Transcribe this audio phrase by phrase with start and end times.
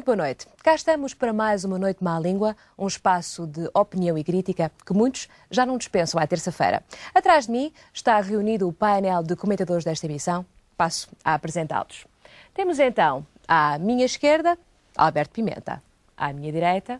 [0.00, 0.46] Muito boa noite.
[0.62, 4.94] Cá estamos para mais uma Noite Má Língua, um espaço de opinião e crítica que
[4.94, 6.82] muitos já não dispensam à terça-feira.
[7.14, 10.46] Atrás de mim está reunido o painel de comentadores desta emissão.
[10.74, 12.06] Passo a apresentá-los.
[12.54, 14.56] Temos então à minha esquerda
[14.96, 15.82] Alberto Pimenta,
[16.16, 16.98] à minha direita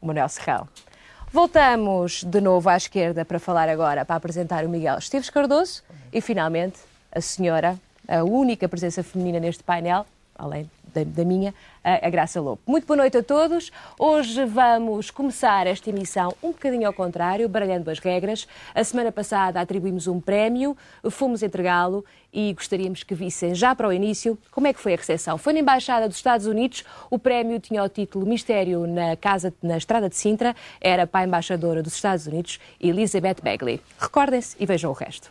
[0.00, 0.68] Manuel Serrão.
[1.32, 6.20] Voltamos de novo à esquerda para falar agora, para apresentar o Miguel Esteves Cardoso e
[6.20, 6.78] finalmente
[7.10, 10.06] a senhora, a única presença feminina neste painel,
[10.40, 11.54] além da, da, minha,
[11.84, 12.60] a Graça Lobo.
[12.66, 13.70] Muito boa noite a todos.
[13.98, 18.48] Hoje vamos começar esta emissão um bocadinho ao contrário, baralhando as regras.
[18.74, 20.76] A semana passada atribuímos um prémio,
[21.10, 24.96] fomos entregá-lo e gostaríamos que vissem já para o início como é que foi a
[24.96, 25.38] recepção.
[25.38, 29.76] Foi na Embaixada dos Estados Unidos, o prémio tinha o título Mistério na Casa, na
[29.76, 33.80] Estrada de Sintra, era para a Embaixadora dos Estados Unidos, Elizabeth Bagley.
[33.98, 35.30] Recordem-se e vejam o resto.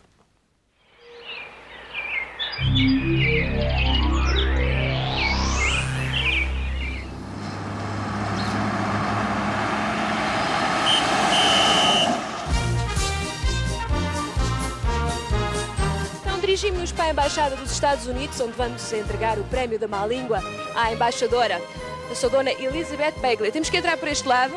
[16.50, 20.42] Dirigimos-nos para a Embaixada dos Estados Unidos, onde vamos entregar o Prémio da Má Língua
[20.74, 21.62] à embaixadora,
[22.10, 23.52] a sua dona Elizabeth Bagley.
[23.52, 24.52] Temos que entrar por este lado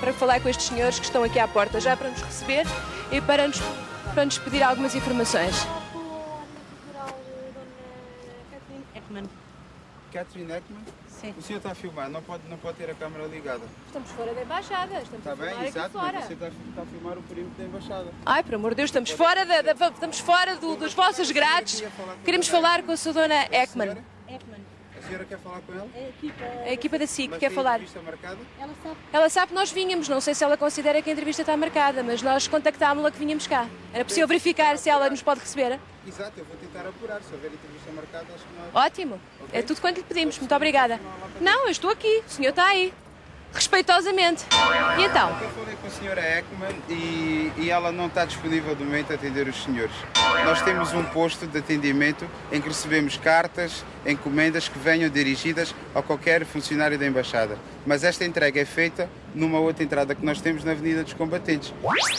[0.00, 2.66] para falar com estes senhores que estão aqui à porta já para nos receber
[3.12, 3.60] e para nos,
[4.12, 5.54] para nos pedir algumas informações.
[10.12, 10.80] Catherine Ekman?
[11.08, 11.34] Sim.
[11.38, 13.60] O senhor está a filmar, não pode, não pode ter a câmera ligada.
[13.86, 16.12] Estamos fora da embaixada, estamos Está a filmar bem, aqui exato, fora.
[16.14, 18.06] mas você está, está a filmar o perímetro da embaixada.
[18.24, 21.82] Ai, por amor de Deus, estamos fora, da, da- estamos fora do- dos vossos grades.
[22.24, 23.98] Queremos falar com a sua dona Ekman.
[25.10, 25.90] Senhora, Ekman, a senhora quer falar com ele?
[25.94, 27.72] a equipa, A equipa da SIC quer falar.
[27.80, 28.38] entrevista marcada?
[28.60, 28.96] ela sabe.
[29.12, 32.02] Ela sabe que nós vínhamos, não sei se ela considera que a entrevista está marcada,
[32.02, 33.66] mas nós contactámos-la que vínhamos cá.
[33.92, 35.78] Era possível verificar se ela nos pode receber?
[36.06, 37.20] Exato, eu vou tentar apurar.
[37.22, 38.84] Se houver entrevista marcada, acho que não há...
[38.86, 39.20] Ótimo.
[39.52, 40.38] É tudo quanto lhe pedimos.
[40.38, 41.00] Muito obrigada.
[41.40, 42.22] Não, eu estou aqui.
[42.26, 42.92] O senhor está aí.
[43.52, 44.44] Respeitosamente.
[44.98, 45.30] E então?
[45.40, 49.14] Eu falei com a senhora Ekman e, e ela não está disponível do momento a
[49.14, 49.94] atender os senhores.
[50.44, 56.00] Nós temos um posto de atendimento em que recebemos cartas, encomendas que venham dirigidas a
[56.00, 57.58] qualquer funcionário da Embaixada.
[57.84, 61.74] Mas esta entrega é feita numa outra entrada que nós temos na Avenida dos Combatentes.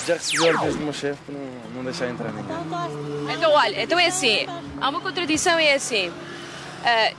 [0.06, 2.56] Já recebi ordens do meu chefe para não, não deixar entrar ninguém.
[3.36, 4.48] Então, olha, então é assim.
[4.80, 6.12] Há uma contradição e é assim.
[6.84, 7.14] Ah,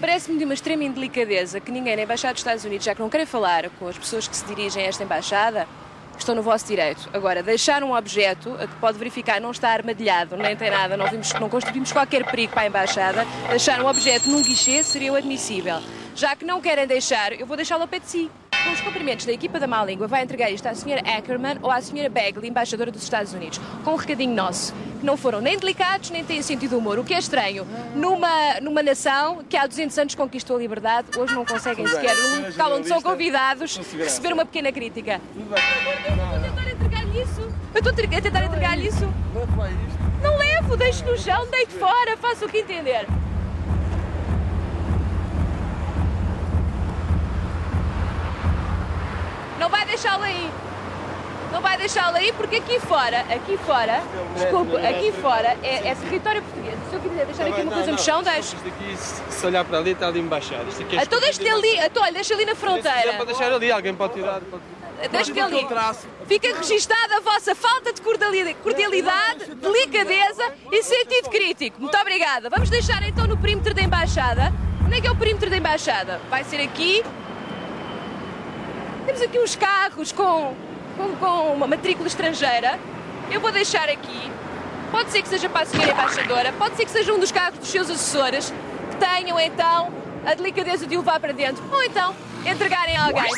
[0.00, 3.10] Parece-me de uma extrema indelicadeza que ninguém na Embaixada dos Estados Unidos, já que não
[3.10, 5.66] querem falar com as pessoas que se dirigem a esta Embaixada,
[6.22, 7.08] estão no vosso direito.
[7.12, 11.32] Agora, deixar um objeto que pode verificar não está armadilhado, nem tem nada, não, vimos,
[11.34, 15.80] não constituímos qualquer perigo para a Embaixada, deixar um objeto num guichê seria o admissível.
[16.14, 18.30] Já que não querem deixar, eu vou deixá-lo ao pé de si.
[18.64, 20.98] Com os cumprimentos da equipa da Má Língua, vai entregar isto à Sra.
[20.98, 22.08] Ackerman ou à Sra.
[22.08, 26.24] Bagley, embaixadora dos Estados Unidos, com um recadinho nosso, que não foram nem delicados nem
[26.24, 27.64] têm sentido humor, o que é estranho.
[27.94, 32.48] Numa, numa nação que há 200 anos conquistou a liberdade, hoje não conseguem sequer, num
[32.48, 35.20] local onde são convidados, receber uma pequena crítica.
[35.32, 36.07] Tudo bem.
[36.08, 37.52] Eu estou a tentar entregar-lhe isso.
[37.74, 39.14] Eu tentar entregar-lhe isso.
[39.34, 39.98] Leve lá isto.
[40.22, 43.06] Não levo, deixo no chão, deito fora, faço o que entender.
[49.58, 50.50] Não vai deixá-lo aí.
[51.52, 54.02] Não vai deixá-lo aí porque aqui fora, aqui fora,
[54.34, 56.78] desculpe, aqui fora é, é território português.
[56.90, 58.56] Se eu quiser deixar aqui uma coisa no chão, deixo.
[58.56, 60.68] Isto aqui, se se olhar para ali, está ali embaixado.
[60.68, 63.14] Isto aqui é Então deixa-te ali, então, olha, deixa ali na Se fronteira.
[63.14, 64.40] para deixar ali, alguém pode tirar.
[64.40, 64.77] Pode...
[65.10, 65.66] Deixa-te Pode- ali.
[66.26, 71.80] Fica registada a vossa falta de cordiali- cordialidade, delicadeza e sentido crítico.
[71.80, 72.50] Muito obrigada.
[72.50, 74.52] Vamos deixar então no perímetro da embaixada.
[74.84, 76.20] Onde é que é o perímetro da embaixada?
[76.28, 77.04] Vai ser aqui.
[79.06, 80.54] Temos aqui uns carros com,
[80.96, 82.78] com, com uma matrícula estrangeira.
[83.30, 84.30] Eu vou deixar aqui.
[84.90, 87.58] Pode ser que seja para a senhora embaixadora, pode ser que seja um dos carros
[87.58, 88.52] dos seus assessores
[88.90, 89.92] que tenham então
[90.24, 92.16] a delicadeza de o levar para dentro ou então
[92.46, 93.30] entregarem a alguém.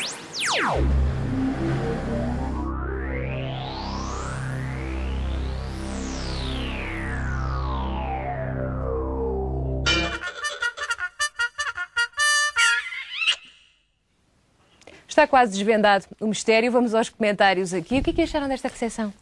[15.21, 16.71] Está quase desvendado o mistério.
[16.71, 17.99] Vamos aos comentários aqui.
[17.99, 19.13] O que é que acharam desta recepção?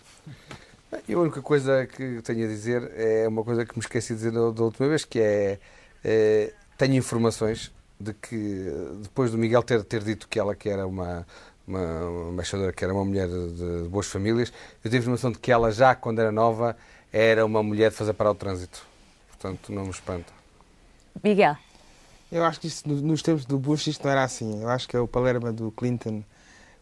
[0.93, 4.31] A única coisa que tenho a dizer é uma coisa que me esqueci de dizer
[4.31, 5.59] da da última vez, que é,
[6.01, 7.69] eh, tenho informações
[7.99, 11.27] de que depois do Miguel ter, ter dito que ela que era uma,
[11.67, 15.33] uma, uma embaixadora, que era uma mulher de, de boas famílias, eu tive a informação
[15.33, 16.77] de que ela já, quando era nova,
[17.11, 18.87] era uma mulher de fazer parar o trânsito.
[19.27, 20.31] Portanto, não me espanta.
[21.21, 21.57] Miguel.
[22.31, 24.61] Eu acho que isso, no- nos tempos do Bush isto não era assim.
[24.61, 26.23] Eu acho que é o Palerma do Clinton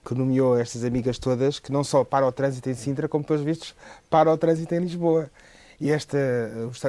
[0.05, 3.41] que nomeou estas amigas todas, que não só para o trânsito em Sintra, como, pelos
[3.41, 3.75] vistos,
[4.09, 5.29] para o trânsito em Lisboa.
[5.79, 6.17] E esta,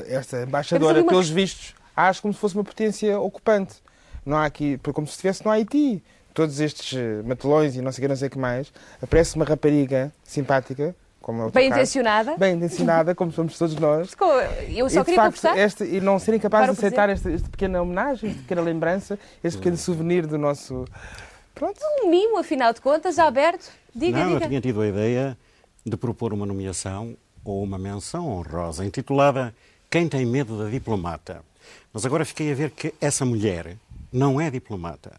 [0.07, 3.77] esta embaixadora, uma pelos vistos, age como se fosse uma potência ocupante.
[4.25, 6.03] Não há aqui, como se estivesse no Haiti.
[6.33, 8.73] Todos estes eh, matelões e não sei o que, não sei o que mais.
[9.03, 10.95] Aparece uma rapariga simpática,
[11.29, 11.81] como é o Bem caso.
[11.83, 12.37] intencionada.
[12.39, 14.17] Bem intencionada, como somos todos nós.
[14.75, 15.59] Eu só e, queria facto, conversar.
[15.59, 19.59] este, e não serem capazes de aceitar esta, esta pequena homenagem, esta pequena lembrança, este
[19.59, 20.87] pequeno souvenir do nosso.
[21.55, 21.79] Pronto.
[22.03, 23.67] Um mimo, afinal de contas, Alberto.
[23.95, 24.49] Diga, não, eu diga.
[24.49, 25.37] tinha tido a ideia
[25.85, 27.15] de propor uma nomeação
[27.45, 29.55] ou uma menção honrosa intitulada
[29.91, 31.43] Quem tem medo da diplomata.
[31.93, 33.77] Mas agora fiquei a ver que essa mulher
[34.11, 35.13] não é diplomata.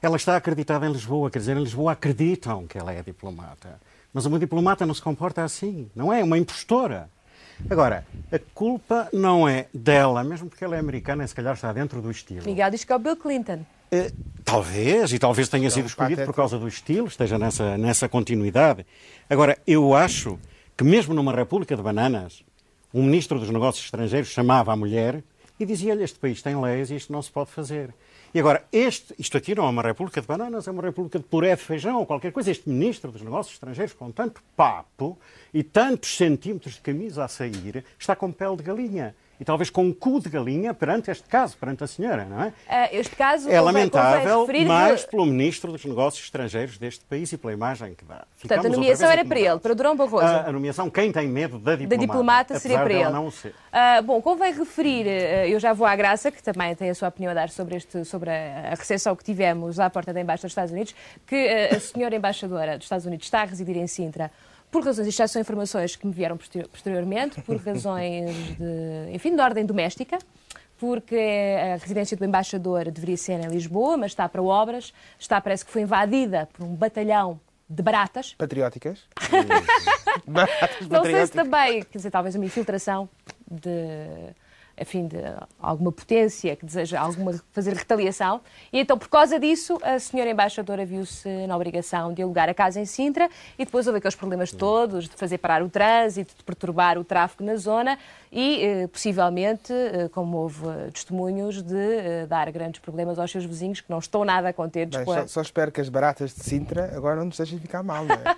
[0.00, 3.78] Ela está acreditada em Lisboa, quer dizer, em Lisboa acreditam que ela é diplomata.
[4.12, 6.22] Mas uma diplomata não se comporta assim, não é?
[6.22, 7.08] Uma impostora.
[7.70, 11.72] Agora, a culpa não é dela, mesmo porque ela é americana e se calhar está
[11.72, 12.44] dentro do estilo.
[12.44, 13.64] Miguel diz que é o Bill Clinton.
[13.90, 14.10] Eh,
[14.44, 18.84] Talvez, e talvez tenha sido escolhido por causa do estilo, esteja nessa, nessa continuidade.
[19.30, 20.38] Agora, eu acho
[20.76, 22.42] que mesmo numa República de Bananas,
[22.92, 25.22] um ministro dos Negócios Estrangeiros chamava a mulher
[25.58, 27.94] e dizia-lhe: Este país tem leis e isto não se pode fazer.
[28.34, 31.24] E agora, este, isto aqui não é uma República de Bananas, é uma República de
[31.26, 32.50] puré de feijão ou qualquer coisa.
[32.50, 35.18] Este ministro dos Negócios Estrangeiros, com tanto papo
[35.52, 39.14] e tantos centímetros de camisa a sair, está com pele de galinha.
[39.42, 42.52] E talvez com um cu de galinha perante este caso, perante a senhora, não é?
[42.68, 47.52] Ah, este caso É lamentável, que- pelo Ministro dos Negócios Estrangeiros deste país e pela
[47.52, 48.24] imagem que dá.
[48.38, 50.24] Portanto, a Ficamos nomeação era para ele, para Durão Barroso.
[50.24, 52.06] A, a nomeação, quem tem medo da da diplomata?
[52.06, 53.10] diplomata seria para ele.
[53.10, 53.52] não ser.
[53.72, 57.08] Ah, bom, convém referir, eh, eu já vou à Graça, que também tem a sua
[57.08, 60.46] opinião a dar sobre, este, sobre a, a recepção que tivemos à porta da Embaixada
[60.46, 60.94] dos Estados Unidos,
[61.26, 64.30] que eh, a senhora embaixadora dos Estados Unidos está a residir em Sintra
[64.72, 69.36] por razões, isto já são informações que me vieram posterior- posteriormente, por razões de, enfim,
[69.36, 70.18] de ordem doméstica,
[70.78, 75.64] porque a residência do embaixador deveria ser em Lisboa, mas está para obras, está, parece
[75.64, 77.38] que foi invadida por um batalhão
[77.68, 79.04] de baratas, Patrióticas.
[80.26, 81.30] Baratas não sei se patrióticas.
[81.30, 83.08] também, quer dizer, talvez uma infiltração
[83.50, 83.70] de,
[84.78, 85.18] enfim, de
[85.60, 88.40] alguma potência que deseja alguma, fazer retaliação.
[88.72, 92.80] E então, por causa disso, a senhora embaixadora viu-se na obrigação de alugar a casa
[92.80, 93.28] em Sintra
[93.58, 97.44] e depois houve aqueles problemas todos de fazer parar o trânsito, de perturbar o tráfego
[97.44, 97.98] na zona
[98.30, 103.80] e, eh, possivelmente, eh, como houve testemunhos, de eh, dar grandes problemas aos seus vizinhos
[103.80, 105.20] que não estão nada contentes Bem, com a...
[105.22, 108.14] só, só espero que as baratas de Sintra agora não nos deixem ficar mal, não
[108.14, 108.22] é?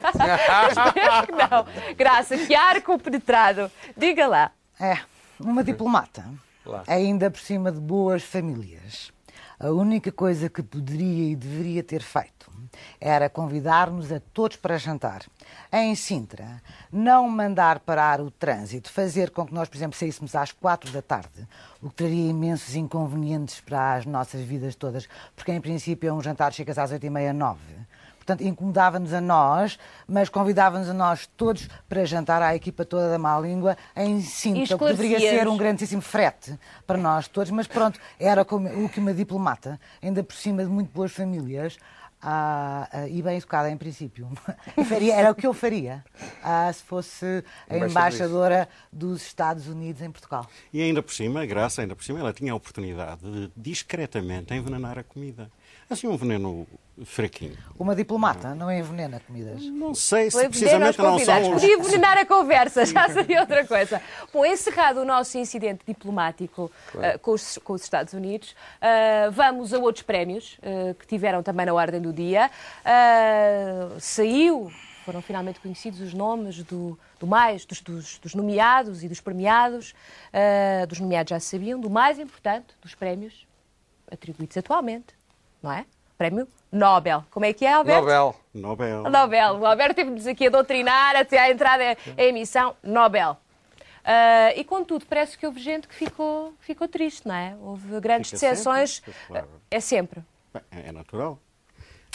[0.68, 1.94] Espero que não.
[1.94, 3.70] Graça, que arco penetrado.
[3.96, 4.50] Diga lá.
[4.80, 4.98] É,
[5.40, 6.24] uma diplomata,
[6.86, 9.12] ainda por cima de boas famílias.
[9.58, 12.52] A única coisa que poderia e deveria ter feito
[13.00, 15.22] era convidar-nos a todos para jantar.
[15.72, 16.60] Em Sintra,
[16.92, 21.00] não mandar parar o trânsito, fazer com que nós, por exemplo, saíssemos às quatro da
[21.00, 21.46] tarde,
[21.80, 26.20] o que traria imensos inconvenientes para as nossas vidas todas, porque em princípio é um
[26.20, 27.74] jantar chegas às oito e meia, nove.
[28.24, 29.78] Portanto, incomodava-nos a nós,
[30.08, 34.76] mas convidava-nos a nós todos para jantar à equipa toda da má língua em Sintra,
[34.76, 38.88] o que deveria ser um grandíssimo frete para nós todos, mas pronto, era como, o
[38.88, 41.76] que uma diplomata, ainda por cima de muito boas famílias,
[42.26, 44.26] ah, ah, e bem educada em princípio,
[44.88, 46.02] faria, era o que eu faria
[46.42, 47.26] ah, se fosse
[47.68, 47.90] a Embaixadora.
[47.90, 50.48] embaixadora dos Estados Unidos em Portugal.
[50.72, 54.98] E ainda por cima, graça, ainda por cima, ela tinha a oportunidade de discretamente envenenar
[54.98, 55.50] a comida.
[55.90, 56.66] Assim, um veneno
[57.04, 57.56] fraquinho.
[57.76, 59.64] Uma diplomata não envenena comidas.
[59.64, 61.60] Não sei se precisamente não são os...
[61.60, 64.00] Podia envenenar a conversa, já seria outra coisa.
[64.32, 66.70] Bom, encerrado o nosso incidente diplomático
[67.00, 71.42] eh, com, os, com os Estados Unidos, eh, vamos a outros prémios eh, que tiveram
[71.42, 72.48] também na ordem do dia.
[73.98, 74.70] Saiu,
[75.04, 79.94] foram finalmente conhecidos os nomes do, do mais, dos, dos- dos nomeados e dos premiados.
[80.88, 83.46] Dos nomeados já se sabiam, do mais importante dos prémios
[84.10, 85.06] atribuídos atualmente,
[85.62, 85.84] não é?
[86.16, 87.24] Prémio Nobel.
[87.30, 88.00] Como é que é, Alberto?
[88.00, 88.34] Nobel.
[88.52, 89.02] Nobel.
[89.04, 89.54] Nobel.
[89.60, 92.74] O Alberto teve-nos aqui a doutrinar até à entrada em emissão.
[92.82, 93.36] Nobel.
[94.04, 97.56] Ah, e contudo, parece que houve gente que ficou, ficou triste, não é?
[97.60, 99.02] Houve grandes Fica sempre, decepções.
[99.28, 99.48] claro.
[99.70, 100.20] É sempre.
[100.52, 101.38] Bem, É natural.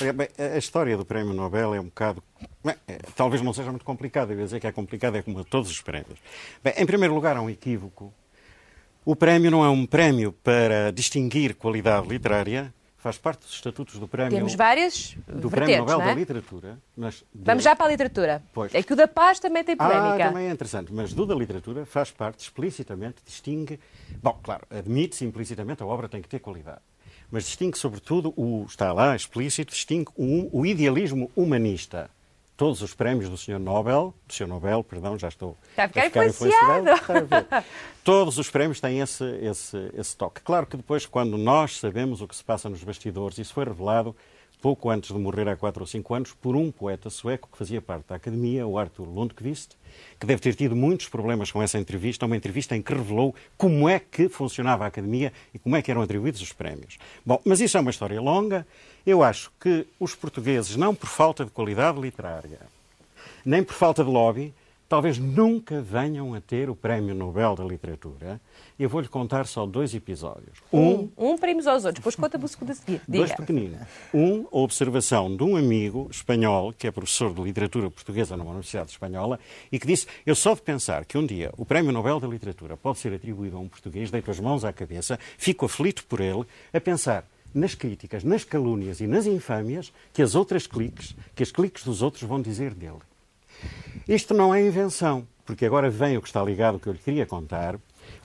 [0.02, 2.24] Olha, bem, a a história do Prémio Nobel é um bocado.
[2.64, 4.32] bem, é, talvez não seja muito complicada.
[4.34, 6.20] Eu ia dizer que é complicada, é como todos os prémios.
[6.64, 8.14] Bem, em primeiro lugar, há um equívoco.
[9.04, 12.74] O prémio não é um prémio para distinguir qualidade literária.
[13.00, 14.32] Faz parte dos estatutos do prémio.
[14.38, 16.16] Temos várias do Prémio Nobel não da é?
[16.16, 16.78] Literatura.
[16.98, 18.44] Mas Vamos já para a literatura.
[18.54, 18.76] Pois.
[18.76, 20.28] É que o da paz também tem Ah, polémica.
[20.30, 23.80] também é interessante, mas do da literatura faz parte explicitamente, distingue.
[24.22, 26.82] Bom, claro, admite-se implicitamente a obra tem que ter qualidade,
[27.32, 32.10] mas distingue sobretudo, o, está lá explícito, distingue o, o idealismo humanista.
[32.60, 33.58] Todos os prémios do Sr.
[33.58, 34.46] Nobel, do Sr.
[34.46, 36.90] Nobel, perdão, já estou Está a ficar influenciado, influenciado.
[36.90, 37.66] está a ver.
[38.04, 40.42] Todos os prémios têm esse, esse, esse toque.
[40.42, 44.14] Claro que depois, quando nós sabemos o que se passa nos bastidores, isso foi revelado
[44.62, 47.82] pouco antes de morrer há quatro ou cinco anos, por um poeta sueco que fazia
[47.82, 49.72] parte da Academia, o Arthur Lundqvist,
[50.20, 53.88] que deve ter tido muitos problemas com essa entrevista, uma entrevista em que revelou como
[53.88, 56.98] é que funcionava a Academia e como é que eram atribuídos os prémios.
[57.26, 58.68] Bom, mas isso é uma história longa.
[59.06, 62.60] Eu acho que os portugueses, não por falta de qualidade literária,
[63.46, 64.54] nem por falta de lobby,
[64.90, 68.42] talvez nunca venham a ter o Prémio Nobel da Literatura.
[68.78, 70.58] Eu vou-lhe contar só dois episódios.
[70.74, 73.02] Um, um prémio aos outros, depois conta-me o segundo a seguir.
[73.08, 73.26] Diga.
[73.26, 73.80] Dois pequeninos.
[74.12, 78.90] Um, a observação de um amigo espanhol, que é professor de literatura portuguesa numa Universidade
[78.90, 79.40] Espanhola,
[79.72, 82.76] e que disse: Eu só de pensar que um dia o Prémio Nobel da Literatura
[82.76, 86.44] pode ser atribuído a um português, deito as mãos à cabeça, fico aflito por ele,
[86.74, 91.52] a pensar nas críticas, nas calúnias e nas infâmias que as outras cliques, que as
[91.52, 93.00] cliques dos outros vão dizer dele.
[94.10, 96.98] Isto não é invenção, porque agora vem o que está ligado ao que eu lhe
[96.98, 97.76] queria contar.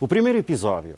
[0.00, 0.96] O primeiro episódio,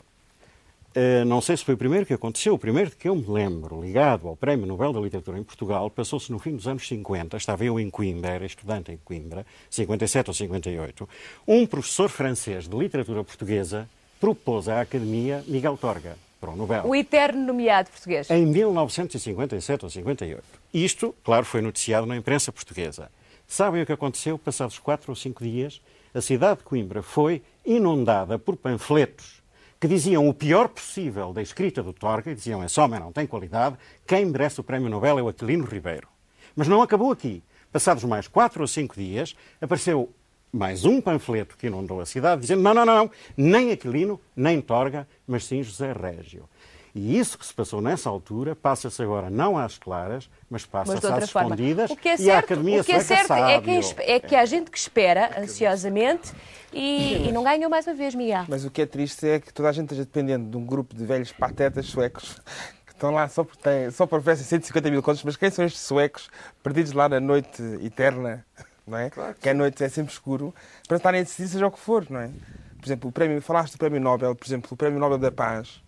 [0.95, 3.81] eh, não sei se foi o primeiro que aconteceu, o primeiro que eu me lembro,
[3.81, 7.65] ligado ao Prémio Nobel da Literatura em Portugal, passou-se no fim dos anos 50, estava
[7.65, 11.09] eu em Coimbra, era estudante em Coimbra, 57 ou 58.
[11.45, 13.89] Um professor francês de literatura portuguesa
[14.21, 16.85] propôs à Academia Miguel Torga para o Nobel.
[16.85, 18.29] O eterno nomeado português.
[18.29, 20.41] Em 1957 ou 58.
[20.73, 23.09] Isto, claro, foi noticiado na imprensa portuguesa.
[23.47, 24.37] Sabem o que aconteceu?
[24.37, 25.81] Passados quatro ou cinco dias,
[26.13, 29.41] a cidade de Coimbra foi inundada por panfletos
[29.79, 33.27] que diziam o pior possível da escrita do Torga, e diziam esse homem não tem
[33.27, 36.07] qualidade, quem merece o Prémio Nobel é o Aquilino Ribeiro.
[36.55, 37.43] Mas não acabou aqui.
[37.71, 40.11] Passados mais quatro ou cinco dias, apareceu
[40.51, 45.07] mais um panfleto que inundou a cidade, dizendo não, não, não, nem Aquilino, nem Torga,
[45.27, 46.49] mas sim José Régio.
[46.97, 51.25] E isso que se passou nessa altura passa-se agora não às claras, mas passa-se às
[51.25, 51.91] escondidas.
[51.91, 54.35] O que é e certo, a Academia o que é, certo é, que, é que
[54.35, 56.33] há gente que espera ansiosamente
[56.73, 58.45] e, e não ganhou mais uma vez, Miguel.
[58.47, 60.95] Mas o que é triste é que toda a gente esteja dependendo de um grupo
[60.95, 62.41] de velhos patetas suecos
[62.87, 65.23] que estão lá só porque, têm, só porque oferecem 150 mil contos.
[65.23, 66.31] Mas quem são estes suecos
[66.63, 68.43] perdidos lá na noite eterna,
[68.87, 69.11] não é?
[69.11, 70.51] Claro que que a noite é sempre escuro,
[70.87, 72.31] para estarem a decidir seja o que for, não é?
[72.79, 75.85] Por exemplo, o prémio, falaste do prémio Nobel, por exemplo, o prémio Nobel da Paz.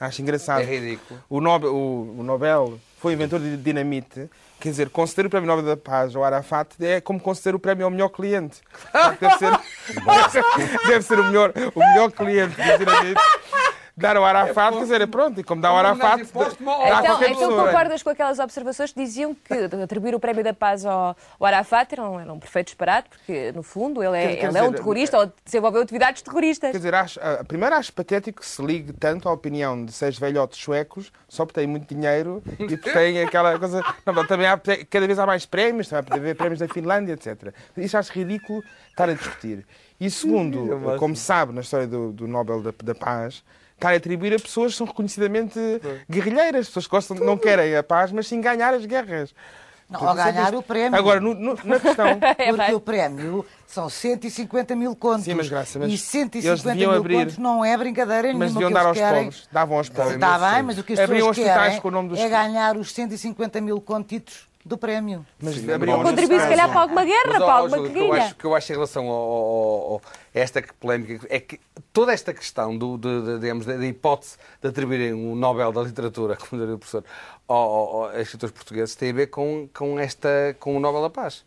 [0.00, 0.60] Acho engraçado.
[0.60, 1.20] É ridículo.
[1.28, 4.28] O Nobel, o, o Nobel foi inventor de dinamite.
[4.60, 7.84] Quer dizer, conceder o Prémio Nobel da Paz ao Arafat é como conceder o prémio
[7.84, 8.60] ao melhor cliente.
[9.20, 9.52] Deve ser,
[10.88, 13.20] deve ser, o, melhor, o melhor cliente de dinamite.
[13.98, 17.30] Dar ao Arafat, quer dizer, pronto, e como dá ao Arafat, dá a Então, qualquer
[17.30, 21.46] então concordas com aquelas observações que diziam que atribuir o Prémio da Paz ao, ao
[21.46, 24.58] Arafat era um, era um perfeito disparate, porque, no fundo, ele é, Quer- quer ele
[24.58, 26.70] é um dizer, terrorista ou desenvolveu atividades terroristas.
[26.70, 30.18] Quer dizer, acho, ah, primeiro acho patético que se ligue tanto à opinião de seis
[30.18, 33.82] velhotes suecos só porque têm muito dinheiro e porque têm aquela coisa.
[34.06, 36.68] Não, mas também há, cada vez há mais prémios, também há poder haver prémios da
[36.68, 37.52] Finlândia, etc.
[37.76, 39.66] Isso acho ridículo estar a discutir.
[40.00, 43.42] E segundo, como se sabe na história do, do Nobel da, da Paz,
[43.78, 45.58] estar a atribuir a pessoas que são reconhecidamente
[46.10, 49.32] guerrilheiras, pessoas que gostam, não querem a paz, mas sim ganhar as guerras.
[49.88, 50.98] Não, isso é ganhar o prémio.
[50.98, 52.18] Agora, no- no- na questão.
[52.20, 55.24] Porque o prémio são 150 mil contos.
[55.24, 58.44] Sim, mas Graça, mas e eles 150 deviam mil abrir- contos não é brincadeira nenhuma.
[58.44, 59.24] Mas deviam dar aos querem...
[59.24, 59.48] pobres.
[59.50, 60.14] Davam aos pobres.
[60.16, 62.28] Está bem, mas o que as Abriam pessoas hospitais querem com o nome dos- é
[62.28, 65.24] ganhar os 150 mil contitos do prémio.
[65.40, 67.98] Mas Sim, abriam Ou contribuir, se calhar, para alguma guerra, Mas, para alguma o que
[67.98, 70.00] eu acho, o que eu acho em relação
[70.34, 71.58] a esta polémica é que
[71.92, 76.36] toda esta questão do, de, de- digamos, da hipótese de atribuírem o Nobel da Literatura,
[76.40, 77.04] como diria o professor,
[77.46, 81.02] ao- ao- ao- a escritores portugueses tem a ver com, com, esta, com o Nobel
[81.02, 81.44] da Paz.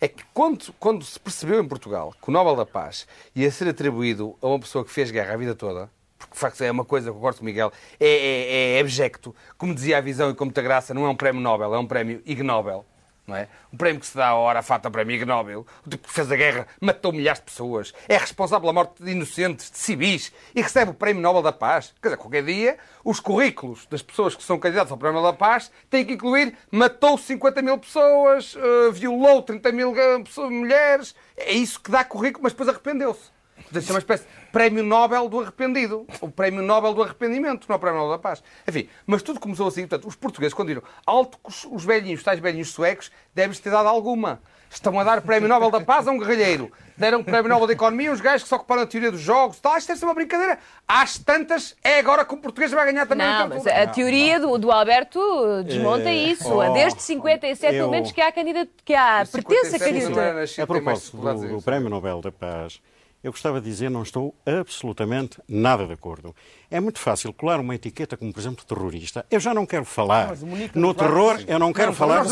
[0.00, 3.68] É que quando, quando se percebeu em Portugal que o Nobel da Paz ia ser
[3.68, 5.90] atribuído a uma pessoa que fez guerra a vida toda,
[6.32, 7.70] porque de facto é uma coisa, concordo com o Miguel,
[8.00, 9.34] é, é, é abjecto.
[9.58, 11.86] Como dizia a visão e com muita graça, não é um prémio Nobel, é um
[11.86, 12.86] prémio Ig Nobel.
[13.24, 13.46] Não é?
[13.72, 16.12] Um prémio que se dá ao Arafat, é um prémio Ig Nobel, o tipo que
[16.12, 20.32] fez a guerra, matou milhares de pessoas, é responsável pela morte de inocentes, de civis,
[20.54, 21.94] e recebe o prémio Nobel da Paz.
[22.02, 25.38] Quer dizer, qualquer dia, os currículos das pessoas que são candidatas ao prémio Nobel da
[25.38, 30.18] Paz têm que incluir matou 50 mil pessoas, eh, violou 30 mil eh,
[30.50, 31.14] mulheres.
[31.36, 33.30] É isso que dá currículo, mas depois arrependeu-se.
[33.72, 36.06] Portanto, isso é uma espécie de prémio Nobel do arrependido.
[36.20, 38.42] O prémio Nobel do arrependimento, não é o prémio Nobel da paz.
[38.68, 39.86] Enfim, mas tudo começou assim.
[39.86, 43.70] Portanto, os portugueses, quando viram alto os- os velhinhos, os tais velhinhos suecos, devem ter
[43.70, 44.40] dado alguma.
[44.70, 46.72] Estão a dar o prémio Nobel da paz a um guerrilheiro.
[46.96, 49.20] Deram o prémio Nobel da Economia a uns gajos que se ocuparam da teoria dos
[49.20, 49.60] jogos.
[49.60, 50.58] Tal, isto deve ser uma brincadeira.
[50.88, 53.26] Às tantas, é agora que o português vai ganhar também.
[53.26, 55.20] Não, o mas a teoria do, do Alberto
[55.64, 56.50] desmonta Eh, isso.
[56.50, 60.44] oh, Desde 57, pelo eu- menos, que há, candidato, que há pertence a 57 candidatura.
[60.62, 61.62] A propósito do, a do.
[61.62, 62.80] Prémio Nobel da Paz,
[63.22, 66.34] eu gostava de dizer, não estou absolutamente nada de acordo.
[66.70, 69.24] É muito fácil colar uma etiqueta como, por exemplo, terrorista.
[69.30, 70.34] Eu já não quero falar
[70.74, 72.24] no terror, eu não quero falar...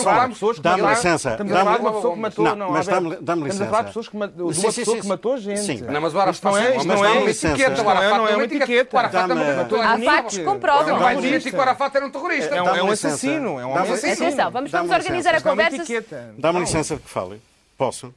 [0.60, 1.32] Dá-me licença.
[1.32, 2.56] Estamos a falar de uma pessoa que matou...
[2.56, 3.20] Não, mas dá-me licença.
[3.20, 5.60] Estamos a falar de pessoas que matou, uma pessoa que matou gente.
[5.60, 5.80] Sim.
[5.82, 7.82] Não, mas o Arafat Isto não é, não é uma etiqueta.
[7.82, 9.00] Não é uma etiqueta.
[9.00, 10.88] Há factos que comprovam.
[10.88, 12.54] Não vai dizer que o Arafat era um terrorista.
[12.54, 13.60] É um, é um assassino.
[13.60, 14.12] É um assassino.
[14.12, 15.76] Atenção, vamos, organizar a não é conversa.
[15.76, 16.34] etiqueta.
[16.36, 17.40] Dá-me licença de que fale.
[17.76, 18.12] Posso?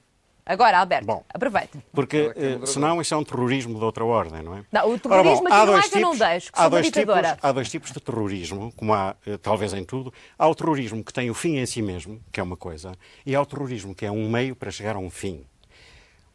[0.46, 1.24] Agora, Alberto, Bom.
[1.34, 1.82] aproveita.
[1.94, 4.66] Porque eh, senão isso é um terrorismo de outra ordem, não é?
[4.72, 6.70] Não, o Ora, terrorismo aqui não dois há que eu não tipos- deixo, que há
[6.70, 10.14] dois tipos, há dois tipos de terrorismo, como há, eh, talvez em tudo.
[10.38, 12.92] Há o terrorismo que tem o fim em si mesmo, que é uma coisa,
[13.26, 15.46] e há o terrorismo que é um meio para chegar a um fim.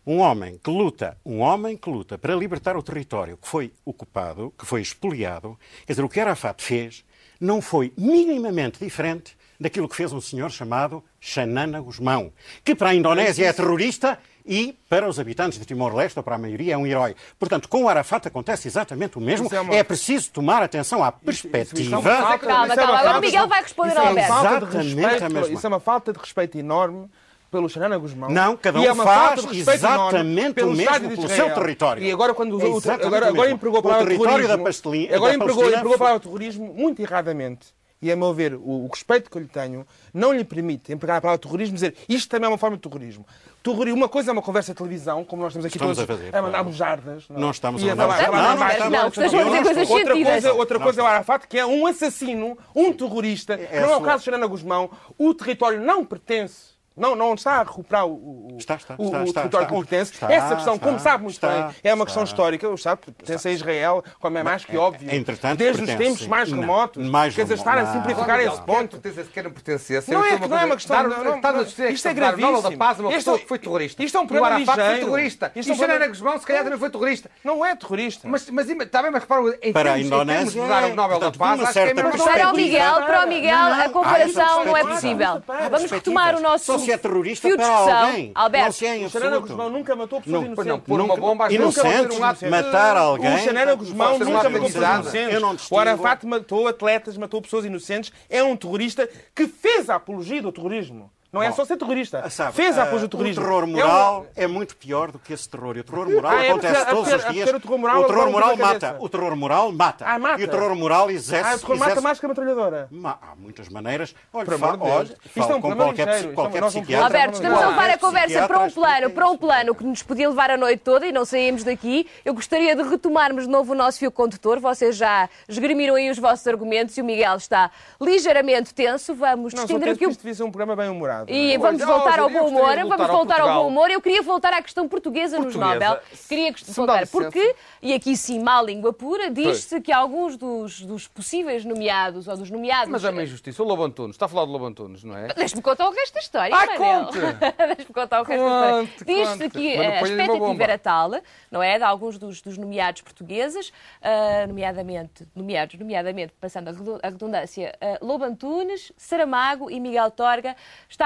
[0.07, 4.55] Um homem que luta, um homem que luta para libertar o território que foi ocupado,
[4.59, 7.05] que foi expoliado, quer dizer, o que Arafat fez
[7.38, 12.33] não foi minimamente diferente daquilo que fez um senhor chamado Xanana Guzmão,
[12.65, 16.38] que para a Indonésia é terrorista e para os habitantes de Timor-Leste, ou para a
[16.38, 17.15] maioria, é um herói.
[17.38, 19.49] Portanto, com o Arafat acontece exatamente o mesmo.
[19.53, 21.99] É uma- É preciso tomar atenção à perspectiva.
[21.99, 22.65] é falta- Calma, é calma.
[22.65, 24.33] uma Agora o falta- Miguel vai responder Isso ao é uma Alberto.
[24.33, 25.55] falta de Exatamente respeito, a mesma.
[25.55, 27.11] Isso é uma falta de respeito enorme
[27.50, 28.31] pelo Xanana Guzmão.
[28.31, 32.03] Não, cada é um uma faz exatamente o mesmo pelo seu território.
[32.03, 34.57] E agora, quando usou, É o agora, o agora empregou a O palavra território terrorismo.
[34.57, 37.67] da Palestina- agora da empregou, empregou a palavra terrorismo muito erradamente.
[38.00, 41.17] E, a meu ver, o, o respeito que eu lhe tenho não lhe permite empregar
[41.17, 43.26] a palavra terrorismo e dizer isto também é uma forma de terrorismo.
[43.62, 46.14] Terrori- Uma coisa é uma conversa de televisão, como nós estamos aqui Estamos todos a
[46.17, 46.64] fazer, a mandar claro.
[46.71, 47.25] bujardas.
[47.28, 48.31] Não estamos a E mandar bujardas.
[48.31, 50.33] Não, não, não, não, estejam a dizer coisas outra sentidas.
[50.33, 53.87] coisa, outra coisa é o Arafat, que é um assassino, um terrorista, que É a
[53.87, 54.88] não é o caso de Xanana Guzmão.
[55.19, 56.77] O território não pertence.
[56.99, 58.12] Não, não está a recuperar o,
[58.55, 59.67] o, Está, está, o- está, o está, território está.
[59.67, 60.12] que pertence.
[60.12, 62.69] Está, Essa questão, está, como sabe muito está, bem, é uma questão histórica.
[62.69, 65.09] O Estado pertence a Israel, como é mais que óbvio.
[65.14, 66.28] Entretanto, Desde os pertence, tempos sim.
[66.28, 67.09] mais Não, remotos.
[67.09, 67.93] mais Quer dizer, estar a Não.
[67.93, 68.99] simplificar esse ponto.
[68.99, 70.02] Que queiram pertencer.
[70.09, 71.02] Não é, não é uma questão.
[71.05, 72.78] não, não, Está não, isto é o Nobel da gravíssimo.
[72.78, 74.02] Paz uma Isto- pessoa que foi terrorista.
[74.02, 75.05] Isto é um E o problema Arafat foi ligeiro.
[75.05, 75.52] terrorista.
[75.55, 77.31] Isto é E um problema- Xanana Guzmão, se calhar, também foi terrorista.
[77.45, 78.28] Não é terrorista.
[78.28, 80.95] Mas, mas está bem, mas repara, em Para termos, em termos Indonésia, de dar o
[80.95, 82.33] Nobel da Paz, acho que é perspectiva.
[82.33, 82.57] Para o.
[82.57, 83.85] Miguel, para o Miguel, Não, não.
[83.85, 85.43] a comparação Ah, não é possível.
[85.71, 87.97] Vamos retomar o nosso se é terrorista para discussão.
[87.99, 88.33] alguém.
[88.35, 89.39] Não Alberto, se é O Xanana.
[89.39, 90.67] Guzmão nunca matou pessoas Não, inocentes.
[90.67, 93.35] não, pôr uma bomba às Nunca pessoas, matou Inocentes, um matar alguém.
[93.35, 95.35] O Xanana Guzmão nunca ato matou pessoas inocentes.
[95.35, 95.79] Eu não O.
[95.79, 98.13] Arafat matou atletas, matou pessoas inocentes.
[98.31, 101.11] É um terrorista que fez a apologia do terrorismo.
[101.30, 102.23] Não é Bom, só ser terrorista.
[102.25, 103.43] Ah, sabe, fez a ah, apologia do terrorismo.
[103.43, 105.76] O terror É um- moral é, muito pior do que esse terror.
[105.76, 107.50] E o terror moral Ah, é acontece porque- todos é os dias.
[107.50, 108.97] o terror moral o terror agora moral mata.
[108.99, 110.04] O terror moral mata.
[110.08, 110.41] Ah, mata.
[110.41, 111.50] E o terror moral exerce.
[111.50, 112.88] Ah, o terror mata exerce- mais que a metralhadora.
[112.91, 114.14] Ma- Há muitas maneiras.
[114.32, 114.97] Olha, Por fa- amor de Deus.
[114.97, 116.19] olha, Isto é um com problema qualquer, ligeiro.
[116.19, 117.04] Isto é um- qualquer não psiquiatra.
[117.06, 120.28] Alberto, estamos a levar a conversa para um plano, para um plano que nos podia
[120.30, 122.08] levar a noite toda e não saímos daqui.
[122.25, 124.60] Eu gostaria de retomarmos de novo o nosso fio condutor.
[124.60, 129.14] Vocês já esgrimiram aí os vossos argumentos e o Miguel está ligeiramente tenso.
[129.14, 131.27] Vamos Não, penso aqui que o isto devia ser um programa bem humorado.
[131.28, 131.58] E é?
[131.58, 133.91] vamos voltar ao bom humor, vamos voltar ao bom humor.
[133.91, 135.75] Eu queria voltar à questão portuguesa nos Portuguesa.
[135.75, 136.00] Nobel.
[136.28, 141.64] Queria voltar, porque, e aqui sim, má língua pura, diz-se que alguns dos, dos possíveis
[141.64, 142.88] nomeados, ou dos nomeados...
[142.88, 143.62] Mas é uma injustiça.
[143.62, 145.28] O Lobo Antunes, está a falar do Lobo Antunes, não é?
[145.34, 146.78] Deixa-me contar o resto da história, Manel.
[146.78, 147.19] conte!
[147.76, 148.88] Deixa-me contar o resto da história.
[149.06, 151.10] Diz-se que não a expectativa era tal,
[151.50, 151.78] não é?
[151.78, 157.76] De alguns dos, dos nomeados portugueses, ah, nomeadamente, nomeados, nomeadamente, passando a redu- a redundância,
[157.80, 160.56] ah, Lobo Antunes, Saramago e Miguel Torga,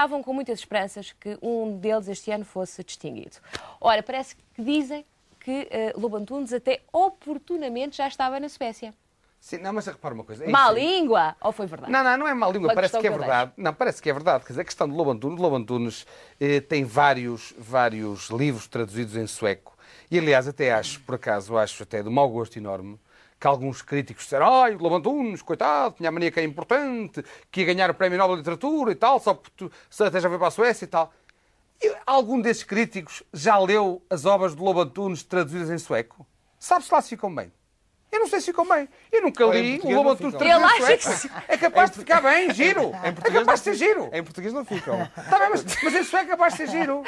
[0.03, 3.37] estavam com muitas esperanças que um deles este ano fosse distinguido.
[3.79, 5.05] Ora, parece que dizem
[5.39, 8.93] que ah, Lobo Antunes até oportunamente já estava na Suécia.
[9.39, 10.43] Sim, não, mas repara uma coisa.
[10.43, 11.35] é Má língua?
[11.41, 11.91] Ou foi verdade?
[11.91, 13.51] Não, não, não é má língua, Uma parece que é que eu verdade.
[13.57, 14.43] Não, parece que é verdade.
[14.45, 16.05] Quer dizer, a questão do Lobo Antunes, Lobo Antunes
[16.39, 19.77] eh, tem vários, vários livros traduzidos em sueco.
[20.09, 22.97] E, aliás, até acho, por acaso, acho até de mau gosto enorme,
[23.43, 27.21] que alguns críticos disseram, ai, o Lobo Antunes, coitado, tinha a mania que é importante,
[27.51, 30.29] que ia ganhar o Prémio Nobel de Literatura e tal, só porque tu, até já
[30.29, 31.11] veio para a Suécia e tal.
[31.81, 36.25] E algum desses críticos já leu as obras do Lobo Antunes traduzidas em sueco?
[36.57, 37.51] Sabe-se lá se ficam bem?
[38.09, 38.87] Eu não sei se ficam bem.
[39.11, 41.43] Eu nunca em li o Lobo Antunes traduzido em sueco.
[41.45, 42.93] É capaz de ficar bem, giro.
[43.03, 44.09] Em É capaz de ser giro.
[44.13, 45.05] Em português não ficam.
[45.29, 47.03] Tá bem, mas, mas em Suécia é capaz de ser giro.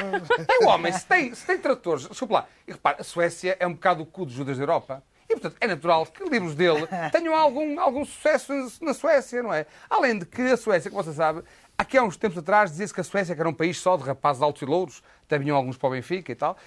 [0.49, 3.65] E o homem, se tem, se tem tratores, desculpa lá, e repara, a Suécia é
[3.65, 5.01] um bocado o cu dos judas da Europa.
[5.29, 9.65] E, portanto, é natural que livros dele tenham algum, algum sucesso na Suécia, não é?
[9.89, 11.43] Além de que a Suécia, como você sabe,
[11.77, 14.41] aqui há uns tempos atrás dizia-se que a Suécia era um país só de rapazes
[14.41, 15.03] altos e louros,
[15.39, 16.57] vinham alguns para o Benfica e tal.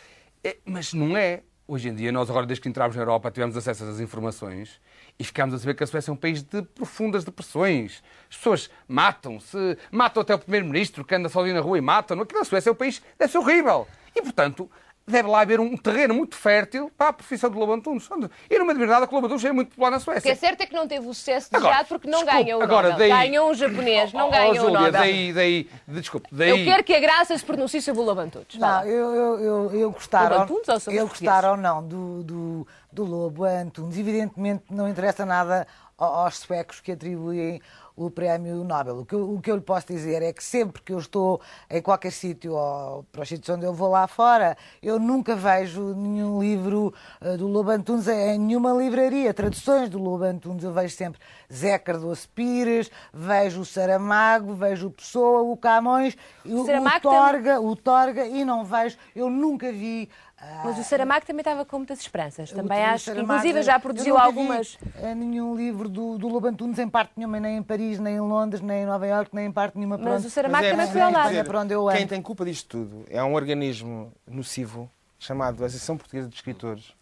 [0.42, 1.42] É, mas não é.
[1.70, 4.80] Hoje em dia, nós agora, desde que entramos na Europa, tivemos acesso às informações
[5.18, 8.02] e ficámos a saber que a Suécia é um país de profundas depressões.
[8.30, 12.22] As pessoas matam-se, matam até o primeiro-ministro que anda ali na rua e matam-no.
[12.22, 13.86] Aquilo na Suécia é um país, deve ser horrível.
[14.16, 14.70] E, portanto,
[15.10, 18.08] deve lá haver um terreno muito fértil para a profissão de Lobo Antunes.
[18.48, 20.20] E numa de verdade, a Lobo Antunes é muito popular na Suécia.
[20.20, 22.44] O que é certo é que não teve o sucesso desejado agora, porque não desculpe,
[22.44, 23.08] ganhou o agora, Nobel.
[23.08, 24.92] Daí, ganhou um japonês, não oh, ganhou Júlia, o Nobel.
[24.92, 26.50] Daí, daí, desculpe, daí...
[26.50, 28.54] Eu quero que a Graça se pronuncie sobre o Lobo Antunes.
[28.58, 31.86] Não, eu, eu, eu, eu gostar, Lobo Antunes ou sobre eu os gostar ou não
[31.86, 35.66] do, do, do Lobo Antunes, evidentemente não interessa nada
[35.98, 37.60] aos suecos que atribuem
[37.98, 39.00] o prémio Nobel.
[39.00, 41.40] O que, eu, o que eu lhe posso dizer é que sempre que eu estou
[41.68, 45.94] em qualquer sítio, ou para os sítios onde eu vou lá fora, eu nunca vejo
[45.94, 49.34] nenhum livro uh, do Lobo Antunes em nenhuma livraria.
[49.34, 51.20] Traduções do Lobo Antunes eu vejo sempre
[51.52, 57.74] Zé Cardoso Pires, vejo o Saramago, vejo o Pessoa, o Camões, o, o, Torga, o
[57.74, 60.08] Torga, e não vejo, eu nunca vi
[60.64, 62.52] mas o Saramago também estava com muitas esperanças.
[62.52, 64.78] Também acho que, inclusive, já produziu algumas.
[64.80, 68.20] Vi nenhum livro do, do Lobo Antunes em parte nenhuma, nem em Paris, nem em
[68.20, 69.98] Londres, nem em Nova Iorque, nem em parte nenhuma.
[69.98, 71.44] Mas o Saramago é, também foi ao lado.
[71.44, 76.28] Para onde eu Quem tem culpa disto tudo é um organismo nocivo chamado Associação Portuguesa
[76.28, 76.94] de Escritores,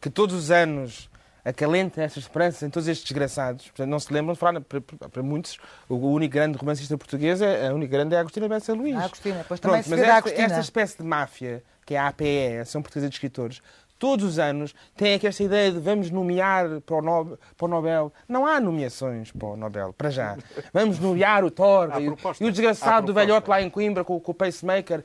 [0.00, 1.08] que todos os anos
[1.44, 3.66] acalenta estas esperanças em todos estes desgraçados.
[3.66, 7.74] Portanto, não se lembram falar, para, para, muitos, o único grande romancista português, é, a
[7.74, 8.96] única grande é a Agostina Bessa Luís.
[8.96, 12.58] A Agostina, pois Pronto, também mas esta, esta espécie de máfia que é a APE,
[12.58, 13.60] a Ação Portuguesa de Escritores,
[14.00, 17.68] todos os anos tem aqui esta ideia de vamos nomear para o, Nobel, para o
[17.68, 18.12] Nobel.
[18.26, 20.38] Não há nomeações para o Nobel, para já.
[20.72, 24.32] Vamos nomear o Torga e, e, o desgraçado do velhote lá em Coimbra com, com
[24.32, 25.04] o pacemaker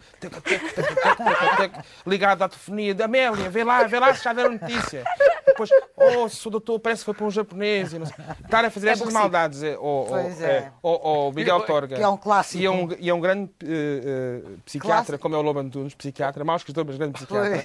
[2.07, 2.95] ligado à telefonia.
[3.03, 5.03] Amélia, vê lá, vê lá se já deram notícia.
[5.45, 7.91] Depois, oh, se o doutor parece que foi para um japonês.
[7.91, 8.15] E não sei.
[8.43, 9.61] Estar a fazer é estas maldades.
[9.61, 10.71] É, oh, oh, é.
[10.81, 11.95] Oh, oh, Miguel Torga.
[11.97, 12.63] Que é um clássico.
[12.63, 15.19] E é um, e é um grande uh, uh, psiquiatra, clássico.
[15.19, 17.63] como é o Lobo Antunes, psiquiatra, mau escritor, mas grande psiquiatra.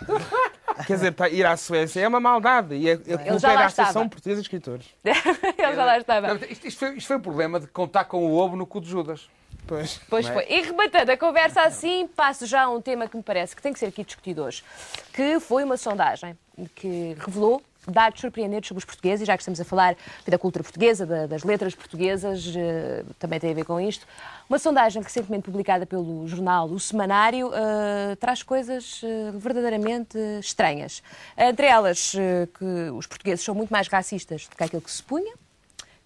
[0.87, 2.75] Quer dizer, ir à Suécia é uma maldade.
[2.75, 4.87] E é, é culpa é da Associação Portuguesa de Escritores.
[5.05, 6.35] Ele já lá estava.
[6.47, 8.89] Isto, isto, foi, isto foi o problema de contar com o ovo no cu de
[8.89, 9.29] Judas.
[9.67, 10.33] Pois, pois é?
[10.33, 10.47] foi.
[10.49, 13.73] E rebatendo a conversa assim, passo já a um tema que me parece que tem
[13.73, 14.65] que ser aqui discutido hoje,
[15.13, 16.37] que foi uma sondagem
[16.75, 20.63] que revelou dados surpreendentes sobre os portugueses, e já que estamos a falar da cultura
[20.63, 24.07] portuguesa, das letras portuguesas, eh, também tem a ver com isto.
[24.49, 31.03] Uma sondagem recentemente publicada pelo jornal O Semanário uh, traz coisas uh, verdadeiramente estranhas.
[31.39, 34.97] Entre elas, uh, que os portugueses são muito mais racistas do que aquilo que se
[34.97, 35.33] supunha,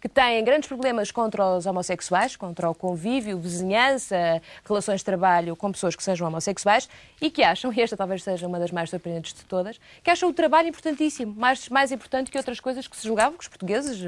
[0.04, 5.72] que têm grandes problemas contra os homossexuais, contra o convívio, vizinhança, relações de trabalho com
[5.72, 6.90] pessoas que sejam homossexuais
[7.22, 10.28] e que acham, e esta talvez seja uma das mais surpreendentes de todas, que acham
[10.28, 13.98] o trabalho importantíssimo, mais, mais importante que outras coisas que se julgavam que os portugueses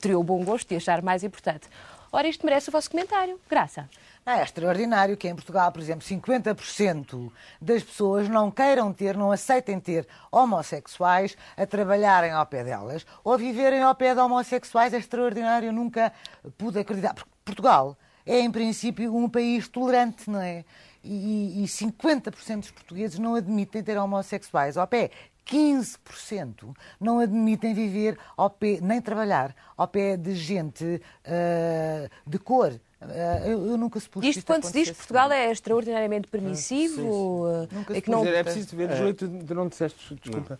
[0.00, 1.68] teriam o bom gosto de achar mais importante.
[2.10, 3.38] Ora, isto merece o vosso comentário.
[3.48, 3.88] Graça.
[4.24, 9.80] É extraordinário que em Portugal, por exemplo, 50% das pessoas não queiram ter, não aceitem
[9.80, 14.94] ter homossexuais a trabalharem ao pé delas ou viverem ao pé de homossexuais.
[14.94, 16.12] É extraordinário, eu nunca
[16.56, 17.14] pude acreditar.
[17.14, 20.64] Porque Portugal é, em princípio, um país tolerante, não é?
[21.02, 25.10] E, e 50% dos portugueses não admitem ter homossexuais ao pé.
[25.44, 32.80] 15% não admitem viver ao pé, nem trabalhar ao pé de gente uh, de cor.
[33.04, 37.46] Uh, eu, eu, nunca supus Isto quando se diz que Portugal é extraordinariamente permissivo.
[37.46, 38.24] Ah, nunca é, que não...
[38.24, 38.96] é preciso ver, é.
[38.96, 40.58] Júlio, tu, tu não disseste, desculpa,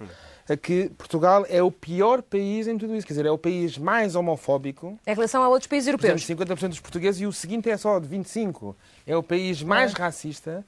[0.49, 0.57] não.
[0.57, 3.07] que Portugal é o pior país em tudo isso.
[3.07, 4.99] Quer dizer, é o país mais homofóbico.
[5.07, 6.27] Em relação a outros países europeus.
[6.27, 8.75] 50% dos portugueses e o seguinte é só de 25%.
[9.07, 9.99] É o país mais é.
[9.99, 10.65] racista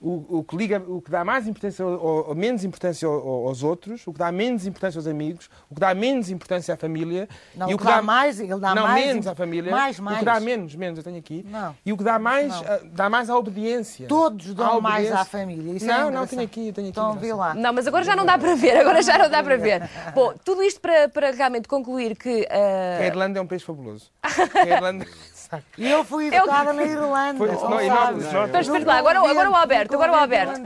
[0.00, 4.06] o, o, que liga, o que dá mais importância ou, ou menos importância aos outros,
[4.06, 7.70] o que dá menos importância aos amigos, o que dá menos importância à família não,
[7.70, 10.16] e o que, dá, dá, mais, ele dá não mais, menos à família, mais, mais.
[10.16, 11.74] o que dá menos, menos eu tenho aqui, não.
[11.84, 14.06] e o que dá mais, uh, dá mais à obediência.
[14.06, 15.72] Todos dão mais à família.
[15.72, 16.98] Isso não, é não, tenho aqui, tenho aqui.
[17.00, 17.54] Então vê lá.
[17.54, 19.88] Não, mas agora já não dá para ver, agora já não dá para ver.
[20.14, 23.00] Bom, tudo isto para, para realmente concluir que uh...
[23.00, 24.10] a Irlanda é um país fabuloso.
[24.22, 25.06] A Irlanda
[25.76, 26.74] e eu fui educada eu...
[26.74, 27.38] na Irlanda.
[27.38, 30.60] Foi, não, e nós, nós, Mas espera lá, agora, agora o Alberto, agora o Alberto.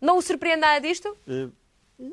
[0.00, 1.16] Não o surpreende nada disto?
[1.26, 1.52] Uh,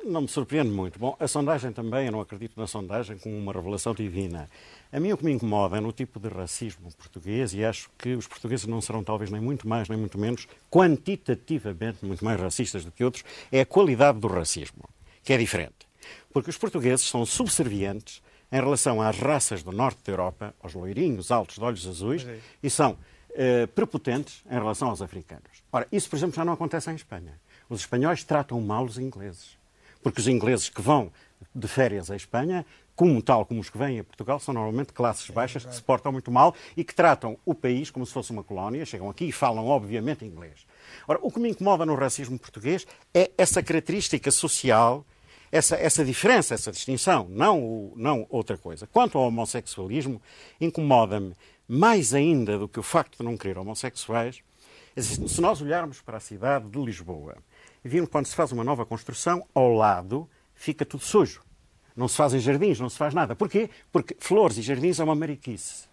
[0.04, 1.00] não me surpreende muito.
[1.00, 4.50] Bom, a sondagem também, eu não acredito na sondagem como uma revelação divina.
[4.92, 8.14] A mim o que me incomoda é no tipo de racismo português e acho que
[8.14, 12.84] os portugueses não serão talvez nem muito mais nem muito menos quantitativamente muito mais racistas
[12.84, 14.84] do que outros, é a qualidade do racismo,
[15.24, 15.88] que é diferente.
[16.32, 18.22] Porque os portugueses são subservientes
[18.52, 22.40] em relação às raças do norte da Europa, aos loirinhos altos de olhos azuis, é.
[22.64, 25.64] e são uh, prepotentes em relação aos africanos.
[25.72, 27.40] Ora, isso, por exemplo, já não acontece em Espanha.
[27.70, 29.58] Os espanhóis tratam mal os ingleses.
[30.02, 31.12] Porque os ingleses que vão
[31.54, 35.30] de férias à Espanha, como tal como os que vêm a Portugal, são normalmente classes
[35.30, 38.44] baixas que se portam muito mal e que tratam o país como se fosse uma
[38.44, 40.66] colónia, chegam aqui e falam, obviamente, inglês.
[41.08, 45.06] Ora, o que me incomoda no racismo português é essa característica social
[45.52, 48.88] essa, essa diferença, essa distinção, não, não outra coisa.
[48.88, 50.22] Quanto ao homossexualismo,
[50.60, 51.34] incomoda-me
[51.68, 54.42] mais ainda do que o facto de não querer homossexuais.
[54.98, 57.38] Se nós olharmos para a cidade de Lisboa
[57.84, 61.42] viram que quando se faz uma nova construção, ao lado fica tudo sujo.
[61.96, 63.36] Não se fazem jardins, não se faz nada.
[63.36, 63.70] Porquê?
[63.92, 65.88] Porque flores e jardins é uma mariquice.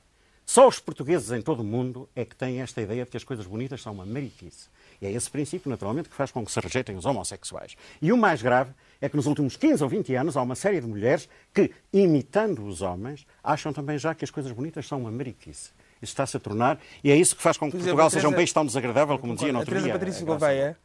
[0.45, 3.25] Só os portugueses em todo o mundo é que têm esta ideia de que as
[3.25, 4.69] coisas bonitas são uma mariquice.
[5.01, 7.75] E é esse princípio, naturalmente, que faz com que se rejeitem os homossexuais.
[8.03, 8.73] E o mais grave
[9.05, 12.65] é que nos últimos 15 ou 20 anos há uma série de mulheres que, imitando
[12.65, 15.73] os homens, acham também já que as coisas bonitas são uma mariquice.
[16.01, 18.51] Isso está-se a tornar, e é isso que faz com que Portugal seja um país
[18.51, 19.93] tão desagradável, como dizia no outro dia.
[19.93, 20.79] Patrícia Gouveia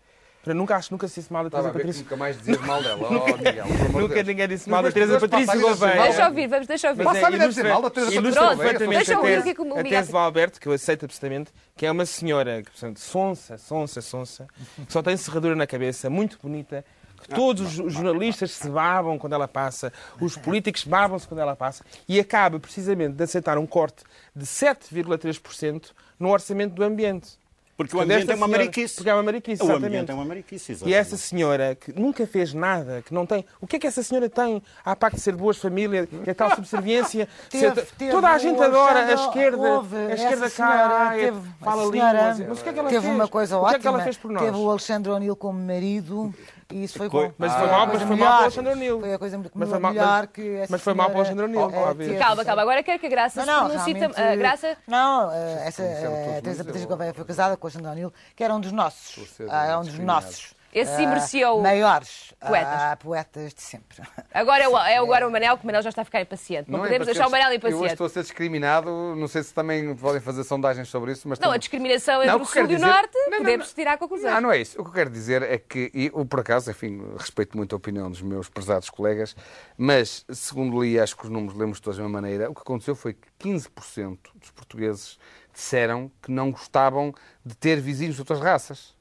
[0.43, 2.01] para nunca acho nunca se disse mal da Teresa Patrícia.
[2.01, 3.07] Nunca mais dizer mal dela.
[3.09, 6.01] Oh, Miguel, nunca ninguém disse mal da Teresa Patrícia Gouveia.
[6.03, 7.03] Deixa ouvir, vamos, deixa ouvir.
[7.03, 8.87] Passa a dizer mal da Teresa Patrícia Gouveia.
[8.87, 11.91] Deixa ouvir o que o A tese do Alberto, que eu aceito absolutamente, que é
[11.91, 14.47] uma senhora, que, portanto, sonsa, sonsa, sonsa,
[14.85, 16.85] que só tem serradura na cabeça, muito bonita,
[17.19, 21.83] que todos os jornalistas se babam quando ela passa, os políticos babam-se quando ela passa,
[22.07, 24.03] e acaba precisamente de aceitar um corte
[24.35, 27.39] de 7,3% no orçamento do ambiente.
[27.79, 28.95] Porque o ambiente é uma mariquice.
[28.95, 29.83] Porque é uma mariquice, exatamente.
[29.83, 30.93] O ambiente é uma mariquice, exatamente.
[30.93, 33.45] E essa senhora que nunca fez nada, que não tem...
[33.61, 34.61] O que é que essa senhora tem?
[34.83, 37.25] A parte de ser de boas famílias, que é tal subserviência...
[37.49, 39.57] teve, teve, Toda a gente adora a esquerda.
[39.75, 42.39] Houve, a esquerda cá, teve, fala línguas.
[42.49, 43.15] Mas o que é que ela teve fez?
[43.15, 43.69] uma coisa o ótima.
[43.69, 44.43] O que é que ela fez por nós?
[44.43, 46.33] Teve o Alexandre O'Neill como marido
[46.71, 47.31] e isso foi bom.
[47.37, 48.99] Mas foi mal, mas foi mal para o Alexandre O'Neill.
[48.99, 51.61] Foi a coisa mas foi melhor que essa Mas foi mal para o Alexandre O'Neill,
[51.61, 52.19] óbvio.
[52.19, 52.61] Calma, calma.
[52.61, 54.21] Agora quero que a Graça não, se pronuncie.
[54.21, 54.77] A Graça...
[54.87, 58.59] Não, essa a Teresa Patrícia Gouveia foi casada com o Alexandre O'Neill, que era um
[58.59, 59.39] dos nossos.
[59.39, 60.58] Era um dos nossos.
[60.73, 61.61] Esse sim merecia o...
[61.61, 62.99] Maiores poetas.
[62.99, 64.01] poetas de sempre.
[64.33, 66.69] Agora é o, é agora o Manel, que o Manel já está a ficar impaciente.
[66.69, 67.73] Não, não podemos é deixar o Manel impaciente.
[67.73, 71.27] Eu hoje estou a ser discriminado, não sei se também podem fazer sondagens sobre isso,
[71.27, 71.39] mas...
[71.39, 71.55] Não, também...
[71.55, 74.31] a discriminação entre não, o Sul e o Norte, não, podemos tirar a conclusão.
[74.31, 74.79] Não, não é isso.
[74.79, 77.77] O que eu quero dizer é que, e eu, por acaso, enfim, respeito muito a
[77.77, 79.35] opinião dos meus prezados colegas,
[79.77, 82.95] mas, segundo li, acho que os números lemos todos da mesma maneira, o que aconteceu
[82.95, 85.17] foi que 15% dos portugueses
[85.53, 87.13] disseram que não gostavam
[87.45, 88.97] de ter vizinhos de outras raças.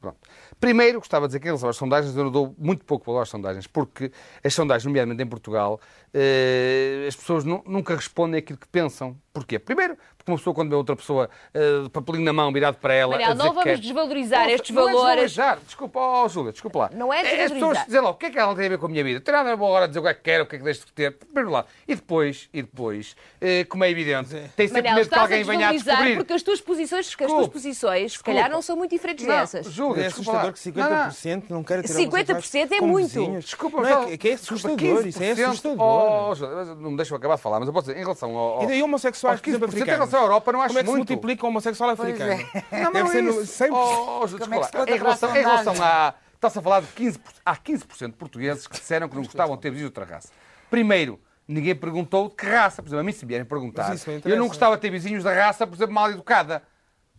[0.00, 0.18] Pronto.
[0.60, 3.22] Primeiro, gostava de dizer que em relação às sondagens, eu não dou muito pouco valor
[3.22, 4.10] às sondagens, porque
[4.42, 5.80] as sondagens, nomeadamente em Portugal,
[6.12, 9.16] eh, as pessoas nunca respondem aquilo que pensam.
[9.32, 9.58] Porquê?
[9.58, 9.96] Primeiro,
[10.28, 13.12] porque uma pessoa, quando vê outra pessoa uh, de papelinho na mão, virado para ela.
[13.12, 13.78] Manel, não vamos quer...
[13.78, 14.98] desvalorizar não, estes não valores.
[14.98, 15.58] É desvalorizar.
[15.64, 16.90] Desculpa, oh, Júlia, desculpa lá.
[16.92, 17.46] Não é desvalorizar.
[17.46, 19.04] As pessoas dizem lá, o que é que ela tem a ver com a minha
[19.04, 19.18] vida?
[19.18, 20.58] Não tem nada a ver agora dizer o que é que quero, o que é
[20.58, 21.12] que deixo de ter.
[21.12, 21.64] Primeiro lá.
[21.86, 25.68] E depois, e depois, uh, como é evidente, tem sempre Manel, medo que alguém venha
[25.68, 26.16] a descobrir.
[26.16, 29.66] porque as tuas posições, as tuas posições, se calhar, não são muito diferentes não, dessas.
[29.66, 33.38] Júlia, é assustador que 50% não, não quer ter 50% é muito.
[33.38, 35.06] Desculpa, não é, que é assustador.
[35.06, 35.78] Isso é assustador.
[35.80, 38.62] Oh, não me deixa acabar de falar, mas eu posso dizer, em relação ao...
[38.62, 40.08] E daí homossexuais, por exemplo, africanos.
[40.18, 41.06] À Europa, não acho Como é que muito.
[41.06, 42.32] se multiplica o homossexual africano?
[42.70, 42.82] É.
[42.82, 43.68] Não, Deve ser no 100%.
[43.72, 46.14] Oh, oh, em relação, em relação a...
[46.34, 47.18] Está-se a falar de 15%.
[47.44, 50.28] Há 15% de portugueses que disseram que não gostavam de ter vizinhos de outra raça.
[50.70, 52.80] Primeiro, ninguém perguntou de que raça.
[52.80, 55.32] Por exemplo, a mim se me vierem perguntar, eu não gostava de ter vizinhos da
[55.32, 56.62] raça, por exemplo, mal educada.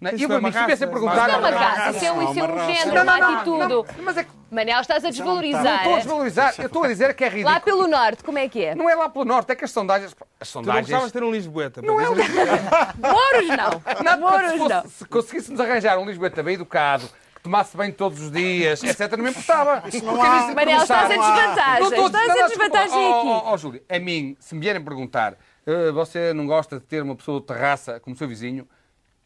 [0.01, 1.27] Não, Isso eu, não é para mim, se tivessem raça, perguntar...
[1.27, 4.01] Não é uma não, raça, isso é um, isso é um género, uma atitude.
[4.01, 5.75] mas é que Manel, estás a não desvalorizar.
[5.75, 7.53] estou a desvalorizar, eu estou a dizer que é ridículo.
[7.53, 8.75] Lá pelo Norte, como é que é?
[8.75, 10.15] Não é lá pelo Norte, é que as sondagens...
[10.39, 10.87] As Tu não sondagens...
[10.87, 11.81] gostavas de ter um Lisboeta.
[11.81, 12.15] Não é um
[12.97, 14.03] Moros não.
[14.03, 14.83] Não, Moros se, fosse- não.
[14.89, 19.23] se conseguíssemos arranjar um Lisboeta bem educado, que tomasse bem todos os dias, etc., não
[19.25, 19.83] me importava.
[19.85, 21.87] Há- Manel, estás Não desvantagem.
[21.89, 22.97] estou- Estás não, em não, desvantagem.
[22.97, 23.27] Oh, aqui.
[23.27, 25.33] oh, oh, Júlio, a mim, se me vierem perguntar,
[25.67, 28.65] "Eh, você não gosta de ter uma pessoa de terraça como seu vizinho,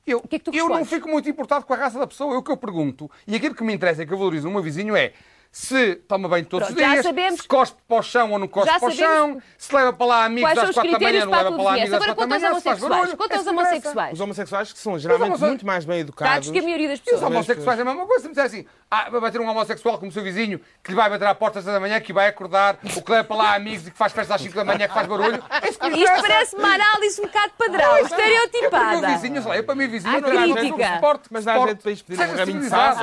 [0.06, 2.38] eu, que é que eu não fico muito importado com a raça da pessoa.
[2.38, 4.62] O que eu pergunto, e aquilo que me interessa e que eu valorizo no meu
[4.62, 5.14] vizinho é
[5.56, 8.48] se toma banho todos Pronto, os dias, sabemos- se cospe para o chão ou não
[8.48, 11.52] cospe para o chão, se leva para lá amigos às quatro da manhã, não leva
[11.52, 12.90] para lá amigos às Agora quatro da manhã, se faz homossexuais.
[12.90, 13.12] barulho.
[13.14, 13.50] É aos interessa.
[13.52, 14.14] homossexuais.
[14.14, 16.50] Os homossexuais que são geralmente homosse- muito mais bem educados.
[16.50, 17.24] que a maioria das E os pessoas.
[17.32, 18.22] homossexuais é a mesma coisa.
[18.24, 21.08] Se me disser assim, ah, vai ter um homossexual como seu vizinho, que lhe vai
[21.08, 23.56] bater à porta às seis da manhã, que vai acordar, o que leva para lá
[23.56, 25.44] amigos e que faz festa às 5 da manhã, que faz barulho.
[25.62, 29.08] É Isto parece uma análise um bocado padrão, Eu para o meu estereotipada.
[29.08, 32.16] vizinho, eu para o meu vizinho, Há não um suporte, Mas dá suporte, jeito para
[32.16, 32.96] pedir um raminho de lá,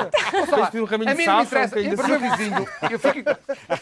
[0.49, 1.89] Para pedir um raminho A de salsa, um bocadinho
[2.37, 2.40] de
[2.91, 3.29] eu fico,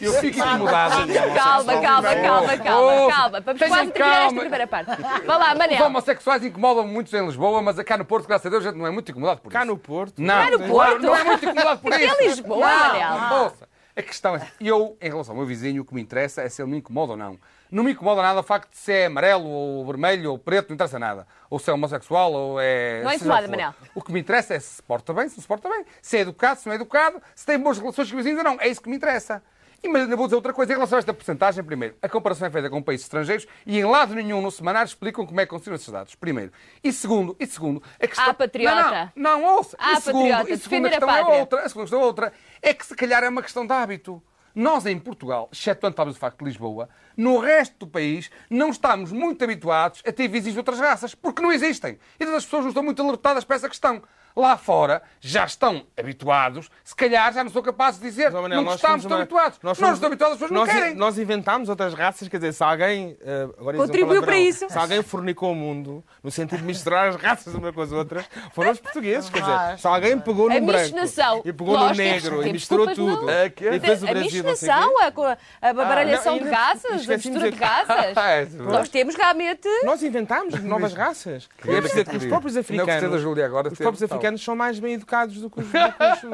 [0.00, 0.94] eu fico incomodado.
[1.34, 3.40] Calma, calma, calma, calma, calma.
[3.40, 4.90] Vamos quase terminar esta primeira parte.
[5.26, 5.86] Vá lá, Os Manel.
[5.86, 8.86] homossexuais incomodam muito em Lisboa, mas cá no Porto, graças a Deus, a gente não
[8.86, 9.58] é muito incomodado por isso.
[9.58, 10.14] Cá no Porto.
[10.20, 11.02] Não, Cá no não, Porto?
[11.02, 12.16] não é muito incomodado por É isso.
[12.22, 13.42] Lisboa, não, Manel.
[13.44, 13.68] Ouça,
[14.00, 16.60] a questão é, eu, em relação ao meu vizinho, o que me interessa é se
[16.60, 17.38] ele me incomoda ou não.
[17.70, 20.74] Não me incomoda nada o facto de se é amarelo ou vermelho ou preto, não
[20.74, 21.26] interessa nada.
[21.48, 23.02] Ou se é homossexual ou é...
[23.02, 23.48] Não seja incomoda.
[23.48, 23.74] Manel.
[23.94, 26.16] O que me interessa é se se porta bem, se não se porta bem, se
[26.16, 28.60] é educado, se não é educado, se tem boas relações com os vizinhos ou não.
[28.60, 29.42] É isso que me interessa.
[29.82, 31.64] E mas ainda vou dizer outra coisa em relação a esta porcentagem.
[31.64, 35.24] Primeiro, a comparação é feita com países estrangeiros e em lado nenhum no semanário explicam
[35.24, 36.14] como é que funcionam esses dados.
[36.14, 36.52] Primeiro.
[36.84, 38.30] E segundo, e segundo, a questão...
[38.30, 39.12] Ah, patriota.
[39.16, 39.76] Não, não, não ouça.
[39.78, 41.60] Ah, e segundo, patriota, e segunda defender questão é outra.
[41.60, 42.32] A segunda questão é outra.
[42.60, 44.22] É que se calhar é uma questão de hábito.
[44.54, 49.12] Nós, em Portugal, excetuando talvez o facto de Lisboa, no resto do país não estamos
[49.12, 51.98] muito habituados a ter vizinhos de outras raças, porque não existem.
[52.18, 54.02] E todas as pessoas não estão muito alertadas para essa questão.
[54.36, 58.64] Lá fora já estão habituados, se calhar já não são capazes de dizer Manel, não
[58.64, 59.58] nós estamos fomos uma- habituados.
[59.62, 60.94] Nós, fomos- não estamos habituados, as pessoas não nós, querem.
[60.96, 63.16] Nós inventámos outras raças, quer dizer, se alguém.
[63.20, 64.68] eh, agora Contribuiu para isso.
[64.68, 68.24] Se alguém fornicou o mundo, no sentido de misturar as raças uma com as outras,
[68.52, 69.28] foram os portugueses.
[69.30, 70.96] Quer dizer, se alguém pegou A no branco
[71.44, 73.30] e pegou Nós no negro e misturou tudo não.
[73.30, 77.08] e fez o a Brasil, não a, co- a baralhação Ah, de não, e raças,
[77.08, 78.16] a mistura de de raças.
[78.16, 79.68] É, Nós temos realmente.
[79.84, 81.48] Nós inventámos novas raças.
[81.66, 83.20] É os próprios Não gostei da africanos.
[83.22, 83.68] Júlia agora.
[83.68, 84.18] Os próprios tal.
[84.20, 85.66] Africanos são mais bem educados do que os,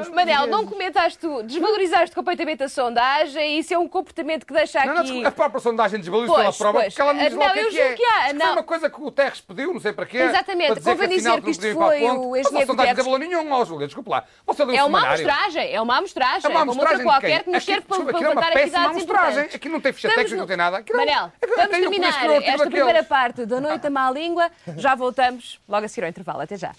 [0.07, 4.53] do Manel, não comentaste tu, desvalorizaste completamente a sondagem e isso é um comportamento que
[4.53, 5.03] deixa Não, não, aqui.
[5.03, 6.93] desculpa, a própria sondagem desvalorizou Pois, a prova pois.
[6.93, 7.93] porque ela não diz Não, lá o que eu é que julgo é.
[7.95, 8.45] que há, não.
[8.45, 10.17] Foi uma coisa que o Terres pediu, não sei para quê.
[10.17, 12.65] Exatamente, para dizer convém que, dizer que isto não para foi o engenheiro a sondagem
[12.65, 13.05] de Guterres.
[13.05, 14.23] valor nenhum, ó, Júlia, desculpa lá.
[14.45, 17.29] Você leu É uma amostragem, é uma amostragem, É uma como outra amostragem de qualquer
[17.35, 17.43] quem?
[17.43, 19.03] que nos serve para é uma levantar atividades amostragem.
[19.31, 19.55] importantes.
[19.55, 20.83] Aquilo não tem ficha técnica, não tem nada.
[20.87, 24.49] É- Manel, vamos terminar aquilo esta primeira parte da Noite à Má Língua.
[24.77, 26.41] Já voltamos logo a seguir ao intervalo.
[26.41, 26.71] Até já.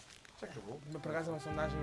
[1.02, 1.78] Por acaso é uma sondagem.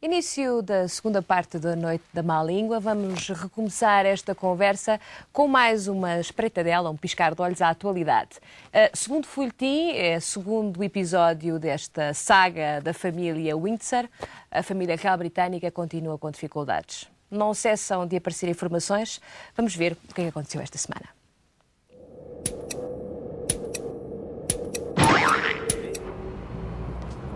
[0.00, 2.80] Início da segunda parte da Noite da Má Língua.
[2.80, 4.98] Vamos recomeçar esta conversa
[5.32, 8.38] com mais uma espreitadela, um piscar de olhos à atualidade.
[8.68, 14.08] Uh, segundo Folhetim, é segundo episódio desta saga da família Windsor,
[14.50, 17.08] a família real britânica continua com dificuldades.
[17.30, 19.20] Não cessam de aparecer informações.
[19.56, 21.08] Vamos ver o que é que aconteceu esta semana.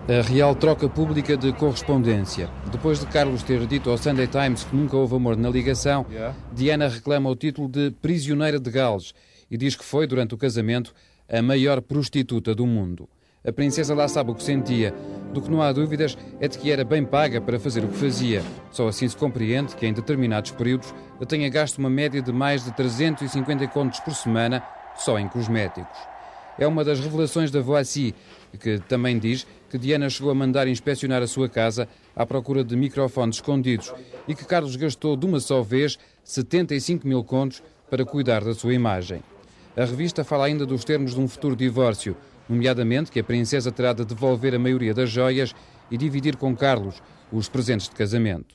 [0.09, 2.51] A real troca pública de correspondência.
[2.73, 6.05] Depois de Carlos ter dito ao Sunday Times que nunca houve amor na ligação,
[6.53, 9.15] Diana reclama o título de prisioneira de Gales
[9.49, 10.93] e diz que foi, durante o casamento,
[11.29, 13.09] a maior prostituta do mundo.
[13.45, 14.95] A princesa lá sabe o que sentia.
[15.33, 17.97] Do que não há dúvidas é de que era bem paga para fazer o que
[17.97, 18.41] fazia.
[18.71, 20.95] Só assim se compreende que, em determinados períodos,
[21.27, 24.63] tenha gasto uma média de mais de 350 contos por semana
[24.97, 25.99] só em cosméticos.
[26.57, 28.15] É uma das revelações da Voici,
[28.61, 32.77] que também diz que Diana chegou a mandar inspecionar a sua casa à procura de
[32.77, 33.93] microfones escondidos
[34.29, 38.75] e que Carlos gastou de uma só vez 75 mil contos para cuidar da sua
[38.75, 39.21] imagem.
[39.77, 42.15] A revista fala ainda dos termos de um futuro divórcio,
[42.53, 45.55] nomeadamente que a princesa terá de devolver a maioria das joias
[45.91, 48.55] e dividir com Carlos os presentes de casamento.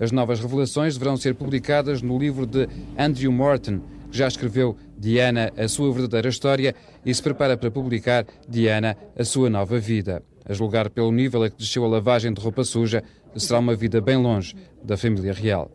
[0.00, 2.68] As novas revelações deverão ser publicadas no livro de
[2.98, 8.26] Andrew Morton, que já escreveu Diana, a sua verdadeira história, e se prepara para publicar
[8.48, 10.22] Diana, a sua nova vida.
[10.44, 13.02] A julgar pelo nível a que desceu a lavagem de roupa suja,
[13.36, 15.70] será uma vida bem longe da família real.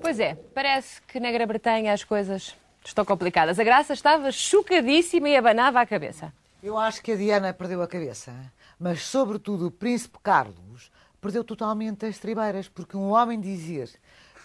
[0.00, 2.54] Pois é, parece que na Grã-Bretanha as coisas
[2.84, 3.58] estão complicadas.
[3.58, 6.32] A Graça estava chocadíssima e abanava a cabeça.
[6.62, 8.32] Eu acho que a Diana perdeu a cabeça,
[8.78, 13.90] mas sobretudo o príncipe Carlos perdeu totalmente as tribeiras, porque um homem dizer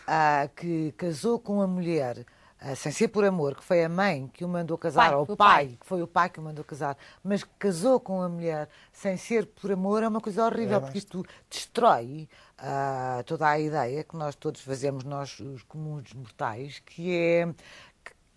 [0.08, 2.26] ah, que casou com uma mulher
[2.62, 5.24] ah, sem ser por amor, que foi a mãe que o mandou casar, Pai, ou
[5.24, 5.78] o pai, pai.
[5.80, 9.16] que foi o pai que o mandou casar, mas que casou com a mulher sem
[9.16, 14.18] ser por amor, é uma coisa horrível, porque isto destrói ah, toda a ideia que
[14.18, 17.48] nós todos fazemos, nós os comuns mortais, que é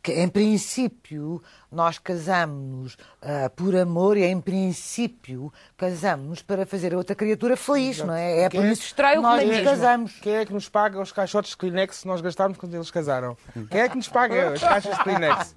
[0.03, 6.97] que em princípio nós casamos ah, por amor e em princípio casamos para fazer a
[6.97, 8.43] outra criatura feliz, não é?
[8.43, 10.13] É por Quem isso que nós nos casamos.
[10.21, 13.37] Quem é que nos paga os caixotes de Kleenex que nós gastámos quando eles casaram?
[13.71, 15.55] Quem é que nos paga as caixas de Kleenex?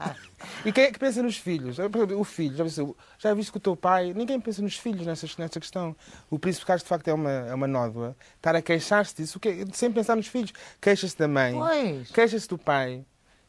[0.63, 1.77] E quem é que pensa nos filhos?
[2.15, 5.27] O filho, já viste, já viste que o teu pai, ninguém pensa nos filhos nessa,
[5.39, 5.95] nessa questão.
[6.29, 8.15] O príncipe Carlos de facto é uma, é uma nódoa.
[8.35, 9.65] Estar a queixar-se disso, o quê?
[9.73, 10.53] sem pensar nos filhos.
[10.79, 11.55] Queixa-se da mãe,
[12.13, 13.03] queixa-se do pai.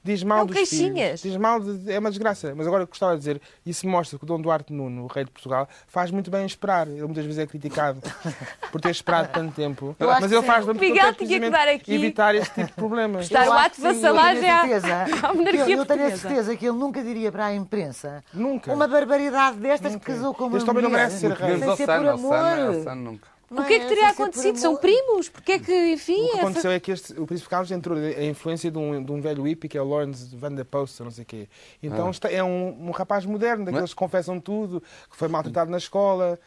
[0.07, 1.21] Diz mal Não, dos queixinhas.
[1.21, 1.23] filhos.
[1.23, 2.55] Diz mal de, é uma desgraça.
[2.57, 5.31] Mas agora gostava de dizer, isso mostra que o Dom Duarte Nuno, o rei de
[5.33, 6.87] Portugal, faz muito bem em esperar.
[6.87, 8.01] Ele muitas vezes é criticado
[8.71, 9.97] por ter esperado tanto tempo.
[9.99, 12.73] Eu Mas ele faz bem porque Miguel tinha que dar aqui- evitar este tipo de
[12.75, 13.29] problemas.
[13.33, 16.17] Ato que de sim, eu tenho vassalagem à- certeza- à monarquia eu, eu tenho a
[16.17, 18.73] certeza que ele nunca diria para a imprensa Nunca.
[18.73, 21.59] uma barbaridade destas que casou com uma Este homem não mulher merece ser rei.
[21.59, 22.97] sem ser por amor.
[22.97, 23.36] nunca.
[23.49, 23.89] Não O que é que é?
[23.89, 24.59] teria acontecido?
[24.59, 25.29] São primos?
[25.29, 27.97] Porque é que, enfim, O que essa- aconteceu é que este, o Príncipe Carlos entrou
[27.97, 31.01] a influência de um, de um velho hippie que é o Lawrence Van der Post,
[31.03, 31.49] não sei o quê.
[31.81, 35.79] Então está- é um, um rapaz moderno, daqueles que confessam tudo, que foi maltratado na
[35.79, 36.39] escola,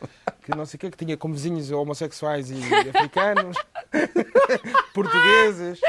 [0.44, 2.56] que não sei o quê, que tinha como vizinhos homossexuais e
[2.94, 3.56] africanos,
[4.94, 5.80] portugueses,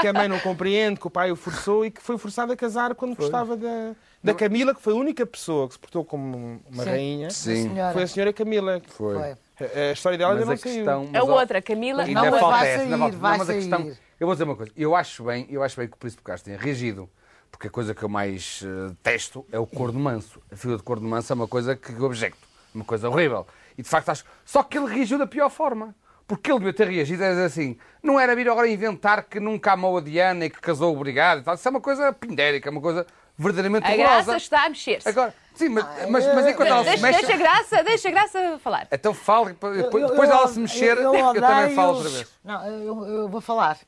[0.00, 2.56] que a mãe não compreende, que o pai o forçou e que foi forçado a
[2.56, 6.60] casar quando gostava da, da Camila, que foi a única pessoa que se portou como
[6.70, 6.90] uma Sim.
[6.90, 7.30] rainha.
[7.30, 7.70] Sim.
[7.92, 8.80] Foi a senhora Camila.
[8.88, 9.14] Foi.
[9.16, 9.36] Foi.
[9.66, 10.74] A, história dela ainda não saiu.
[10.74, 11.08] questão.
[11.14, 12.02] a outra, Camila.
[12.04, 13.98] Ainda Não, mas falta vai essa, sair, falta- vai não, mas a questão, sair.
[14.18, 16.42] eu vou dizer uma coisa, eu acho bem, eu acho bem que o Príncipe Carlos
[16.42, 17.08] tenha reagido,
[17.50, 20.40] porque a coisa que eu mais eh, detesto é o corno manso.
[20.50, 22.38] A figura de corno manso é uma coisa que eu objecto,
[22.74, 23.46] uma coisa horrível.
[23.78, 25.94] E de facto acho, só que ele reagiu da pior forma.
[26.26, 29.72] Porque ele devia ter reagido a dizer assim: não era vir agora inventar que nunca
[29.72, 31.54] amou a Diana e que casou obrigado e tal.
[31.54, 33.06] Isso é uma coisa pindérica, uma coisa
[33.38, 34.14] verdadeiramente A horrorosa.
[34.24, 35.08] graça está a mexer-se.
[35.08, 37.18] Agora, sim, mas, mas, mas enquanto ela se mexe.
[37.20, 38.88] deixa a graça, deixa a graça falar.
[38.92, 42.28] Então fala, e depois, depois dela se mexer, eu, também falo outra vez.
[42.44, 43.78] Não, eu, eu vou falar.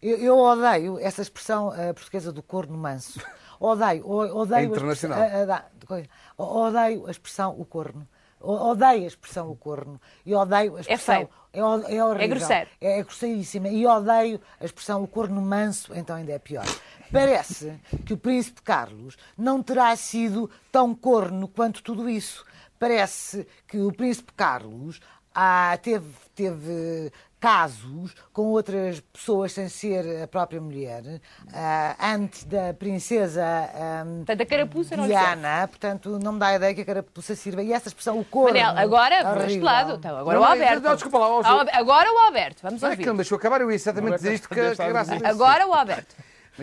[0.00, 3.20] Eu, eu odeio essa expressão eh, portuguesa do corno manso.
[3.60, 4.56] Odeio, odeio.
[4.58, 5.22] É a internacional.
[5.22, 6.02] expressão- a- a-.
[6.36, 8.08] O- Odeio a expressão o corno.
[8.40, 10.00] Odeio a expressão o corno.
[10.26, 11.14] E odeio a expressão.
[11.14, 11.28] feio.
[11.52, 12.20] É, é horrível.
[12.24, 12.70] É grosseiro.
[12.80, 13.68] É, é grosseiríssima.
[13.68, 16.64] E odeio a expressão o corno manso, então ainda é pior.
[17.12, 22.44] Parece que o príncipe Carlos não terá sido tão corno quanto tudo isso.
[22.78, 24.98] Parece que o príncipe Carlos
[25.34, 31.20] ah, teve, teve casos com outras pessoas sem ser a própria mulher,
[31.52, 35.06] ah, antes da princesa ah, Portanto, a carapuça não.
[35.06, 37.62] Diana, portanto, não me dá a ideia que a carapuça sirva.
[37.62, 38.58] E essa expressão, o corno...
[38.58, 39.94] Manel, agora vamos este lado.
[39.94, 40.82] Então, agora Não, o não, Alberto.
[40.82, 43.02] não, desculpa lá, Agora o Alberto, vamos Não é ouvir.
[43.02, 45.30] que ele me deixou acabar, eu ia exatamente dizer isto que, que graças a Deus.
[45.30, 46.14] Agora o Alberto.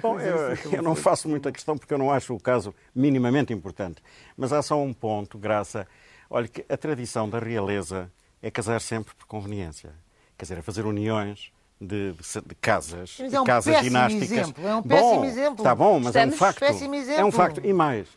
[0.02, 4.02] Bom, eu, eu não faço muita questão porque eu não acho o caso minimamente importante.
[4.38, 5.88] Mas há só um ponto, Graça.
[6.30, 8.12] Olha, que a tradição da realeza
[8.42, 9.92] é casar sempre por conveniência.
[10.38, 13.90] Quer dizer, é fazer uniões de, de- de casas, Mas de é um casas péssimo
[13.90, 14.32] ginásticas.
[14.32, 15.56] exemplo, é um Bom, péssimo exemplo.
[15.58, 16.64] Está bom, mas é um Estamos- facto.
[16.64, 17.32] É um exemplo.
[17.32, 17.62] facto.
[17.66, 18.08] E mais.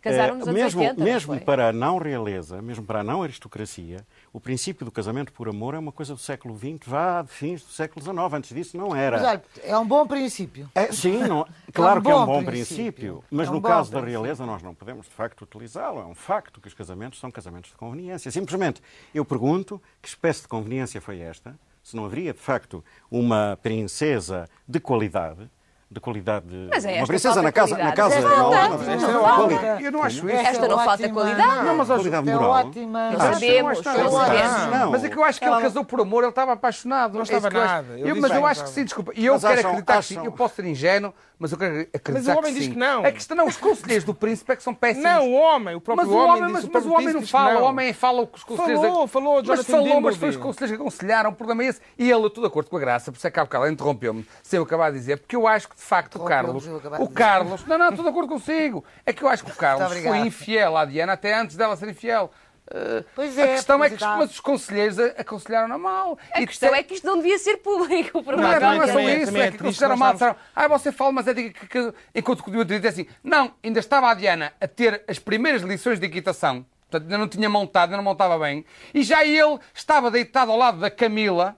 [0.00, 1.40] Casaram eh, nos anos mesmo 80, não mesmo foi?
[1.44, 5.74] para a não realeza, mesmo para a não aristocracia, o princípio do casamento por amor
[5.74, 8.16] é uma coisa do século XX, vá de fins do século XIX.
[8.32, 9.20] Antes disso não era.
[9.20, 10.70] Mas é um bom princípio.
[10.74, 12.76] É, sim, não- claro que é um bom princípio.
[13.12, 14.22] princípio, mas É um no caso da princípio.
[14.22, 16.00] realeza nós não podemos de facto utilizá-lo.
[16.00, 18.30] É um facto que os casamentos são casamentos de conveniência.
[18.30, 18.80] Simplesmente
[19.12, 24.48] eu pergunto que espécie de conveniência foi esta, se não haveria de facto uma princesa
[24.66, 25.50] de qualidade.
[25.90, 26.44] De qualidade.
[26.68, 27.70] Mas é uma esta princesa falta na casa.
[27.78, 27.96] Na qualidade.
[27.96, 29.36] casa Esta não, Esta falta.
[29.36, 29.84] qualidade.
[29.84, 30.28] Eu não acho isso.
[30.28, 31.14] Esta é não falta ótima.
[31.14, 31.64] qualidade.
[31.64, 32.50] Não, mas qualidade é moral.
[32.50, 33.08] ótima.
[33.08, 34.78] Ah, sabemos, não, sabemos.
[34.78, 34.90] Não.
[34.90, 37.14] Mas é que eu acho que ele casou por amor, ele estava apaixonado.
[37.14, 37.92] Não É estava que nada.
[37.98, 39.12] Eu Eu- disse mas eu acho que sim, desculpa.
[39.16, 40.20] E eu Mas quero acham- acreditar que sim.
[40.22, 42.72] Eu posso ser ingênuo, mas eu quero acreditar Mas o homem que diz sim.
[42.74, 43.06] que não.
[43.06, 45.04] É que não, os conselheiros do príncipe é que são péssimos.
[45.10, 47.20] Não, o homem, o próprio mas o homem, mas, o mas próprio o homem não
[47.22, 48.82] que fala, o homem fala o que os conselheiros...
[48.84, 51.80] Falou, falou, mas falou, mas foi os conselheiros que aconselharam, o problema é esse.
[51.98, 53.66] E ele, eu estou de acordo com a graça, por isso é que há bocado
[53.68, 56.66] interrompeu-me, sem eu acabar de dizer, porque eu acho que, de facto, o Carlos...
[56.98, 57.08] O.
[57.08, 57.64] Carlos...
[57.64, 58.84] Não, não, estou de acordo consigo.
[59.06, 61.88] É que eu acho que o Carlos foi infiel à Diana até antes dela ser
[61.88, 62.32] infiel.
[62.66, 66.18] Uh, Pois a é, questão é que mas os conselheiros a- aconselharam-na mal.
[66.34, 68.22] A E questão é que isto não devia ser público.
[68.22, 68.86] por não, uma é, não é razão.
[68.88, 71.50] só também- isso, é é que nós mal, disseram, ah, você fala, mas é de,
[71.50, 75.18] que, que, enquanto que o diz assim, não, ainda estava a Diana a ter as
[75.18, 79.24] primeiras lições de equitação, portanto ainda não tinha montado, ainda não montava bem, e já
[79.24, 81.56] ele estava deitado ao lado da Camila,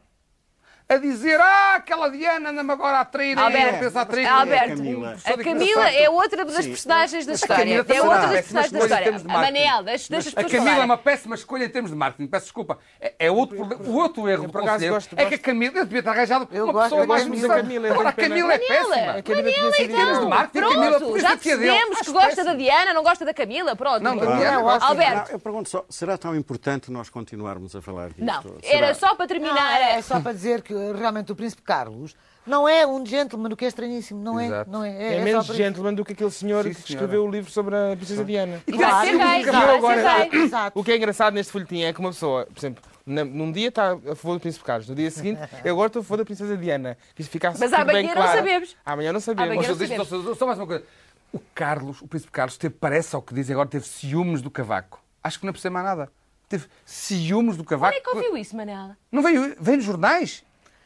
[0.91, 4.27] a dizer, ah, aquela Diana anda-me agora a trair, Alberto, a pensar a trair.
[4.27, 5.17] Alberto, Camila.
[5.25, 7.75] a Camila é outra das personagens da história.
[7.75, 9.17] É também outra das personagens da história.
[9.17, 9.29] A.
[9.29, 12.27] Manel, deixa, deixa as A pessoas Camila é uma péssima escolha em termos de marketing,
[12.27, 12.79] peço desculpa.
[13.01, 15.79] É, é outro, o outro erro do por acaso conselheiro gosto- é que a Camila
[15.79, 18.13] eu devia ter arranjado Eu uma pessoa eu mais Camila, eu Ora, a.
[18.13, 19.11] Camila é péssima.
[19.13, 20.33] A Camila então.
[20.33, 23.77] a Pronto, já percebemos que gosta da Diana, não gosta da Camila.
[23.77, 24.03] Pronto.
[24.03, 24.39] Não, da Pronto.
[24.39, 24.83] Diana, eu gosto.
[24.85, 28.25] Alberto, eu pergunto só, será tão importante nós continuarmos a falar disto?
[28.25, 29.81] não, era só para terminar.
[29.81, 32.15] é só para dizer que realmente o príncipe Carlos
[32.47, 34.23] não é um gentleman, o que é estranhíssimo.
[34.23, 34.71] Não é, Exato.
[34.71, 35.15] não é.
[35.15, 35.63] É, só menos por isso.
[35.63, 38.63] gentleman do que aquele senhor Sim, que escreveu o livro sobre a Princesa Diana.
[38.67, 40.73] E vai ser agora-.
[40.75, 43.93] O que é engraçado neste folhetim é que uma pessoa, por exemplo, num dia está
[43.93, 46.57] a favor do Príncipe Carlos, no dia seguinte, eu agora estou a favor da Princesa
[46.57, 46.97] Diana.
[47.15, 48.39] Que isto ficasse Mas amanhã bem não claro.
[48.39, 48.77] sabemos.
[48.85, 49.45] Amanhã não sabemos.
[49.53, 50.09] Amanhã Mas não sabemos.
[50.09, 50.85] só, só mais uma coisa.
[51.33, 55.01] O Carlos, o príncipe Carlos, teve, parece ao que dizem agora, teve ciúmes do cavaco.
[55.23, 56.11] Acho que não é ser mais nada.
[56.49, 57.95] Teve ciúmes do cavaco.
[57.95, 58.97] Onde é que ouviu isso, Manela?
[59.13, 60.43] Não veio, veio nos jornais?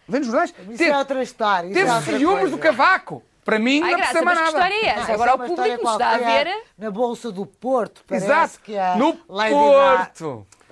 [0.08, 0.54] Veio nos jornais?
[0.68, 1.66] Isso Teve, é outra história.
[1.68, 3.22] isso teve é ciúmes do cavaco.
[3.44, 4.68] Para mim, não Ai, é por graça, mais mas que nada.
[4.74, 6.62] história é Agora é o público está a ver.
[6.78, 8.02] Na Bolsa do Porto.
[8.06, 8.60] Parece Exato.
[8.62, 10.46] Que a No Lady Porto.
[10.50, 10.64] Di,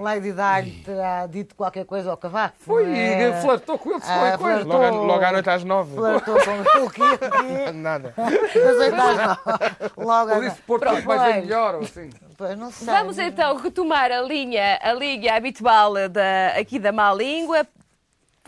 [0.00, 2.54] Lady Di terá dito qualquer coisa ao cavaco.
[2.60, 3.40] Foi não e é?
[3.40, 4.38] flertou com ele, se Ah, coisa.
[4.38, 4.72] flertou.
[4.72, 5.94] Logo, à- logo à noite às nove.
[5.96, 7.02] Flertou com o quê?
[7.74, 8.14] Nada.
[8.16, 9.92] Às nove.
[9.96, 11.44] Logo à disse Porto Pronto, mais bem pois.
[11.44, 12.10] melhor, ou assim.
[12.56, 12.70] Não.
[12.94, 17.66] Vamos então retomar a linha, a linha habitual da, aqui da má língua.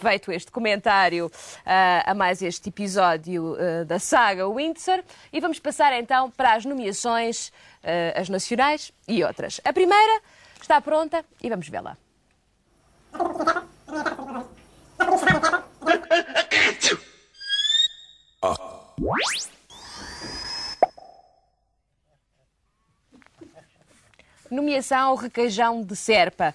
[0.01, 1.31] Feito este comentário
[1.67, 5.05] ah, a mais este episódio ah, da saga Windsor.
[5.31, 7.53] E vamos passar então para as nomeações,
[7.85, 9.61] ah, as nacionais e outras.
[9.63, 10.23] A primeira
[10.61, 11.99] está pronta e vamos vê-la.
[24.51, 26.53] Nomeação requeijão de Serpa.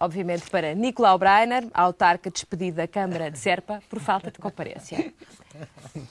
[0.00, 5.12] Obviamente para Nicolau Breiner, autarca despedido da Câmara de Serpa por falta de comparência.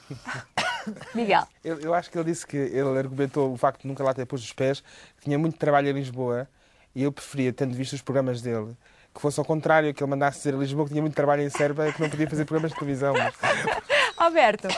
[1.14, 1.46] Miguel.
[1.64, 4.26] Eu, eu acho que ele disse que ele argumentou o facto de nunca lá ter
[4.26, 4.82] posto os pés,
[5.16, 6.46] que tinha muito trabalho em Lisboa
[6.94, 8.76] e eu preferia, tendo visto os programas dele,
[9.14, 11.48] que fosse ao contrário, que ele mandasse dizer a Lisboa que tinha muito trabalho em
[11.48, 13.14] Serpa e que não podia fazer programas de televisão.
[13.14, 13.34] Mas...
[14.18, 14.68] Alberto.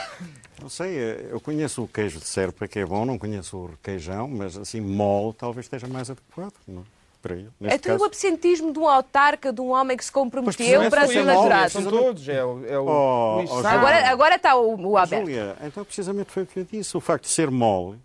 [0.61, 4.27] Não sei, eu conheço o queijo de Serpa, que é bom, não conheço o requeijão,
[4.27, 6.53] mas assim, mole talvez esteja mais adequado.
[6.67, 6.85] Não?
[7.21, 8.05] Para ele, É tudo o caso.
[8.05, 11.69] absentismo de um autarca, de um homem que se comprometeu para ser eleitorado.
[11.69, 13.67] São todos, é o, é o Oh, oh.
[13.67, 15.25] Agora, agora está o, o Alberto.
[15.25, 16.97] Júlia, então precisamente foi o que eu disse.
[16.97, 17.99] O facto de ser mole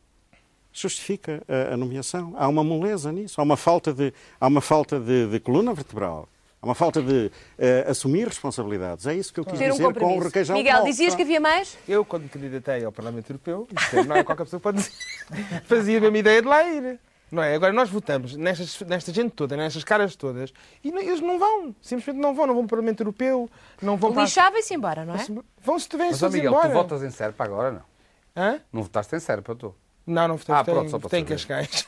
[0.70, 2.34] justifica a, a nomeação.
[2.36, 3.40] Há uma moleza nisso.
[3.40, 6.28] Há uma falta de, há uma falta de, de coluna vertebral.
[6.60, 9.06] Há uma falta de eh, assumir responsabilidades.
[9.06, 11.40] É isso que eu quis Ter um dizer com o requeijão Miguel, dizias que havia
[11.40, 11.78] mais?
[11.88, 13.68] Eu, quando me candidatei ao Parlamento Europeu,
[14.06, 14.92] não é qualquer pessoa pode dizer,
[15.64, 16.98] fazia a mesma ideia de lá ir.
[17.30, 17.54] Não é?
[17.56, 20.52] Agora nós votamos nestas, nesta gente toda, nestas caras todas,
[20.84, 23.50] e não- eles não vão, simplesmente não vão, não vão para o Parlamento Europeu,
[23.82, 24.22] não vão para.
[24.22, 25.26] Lixava-se embora, não é?
[25.62, 26.68] Vão se tiverem Mas, ó, Miguel, embora.
[26.68, 27.82] tu votas em Serpa agora, não?
[28.36, 28.60] Hã?
[28.72, 29.76] Não votaste em Serpa, eu estou.
[30.06, 31.66] Não, não votei, Ah, pronto, só para votei em saber.
[31.66, 31.86] Cascais.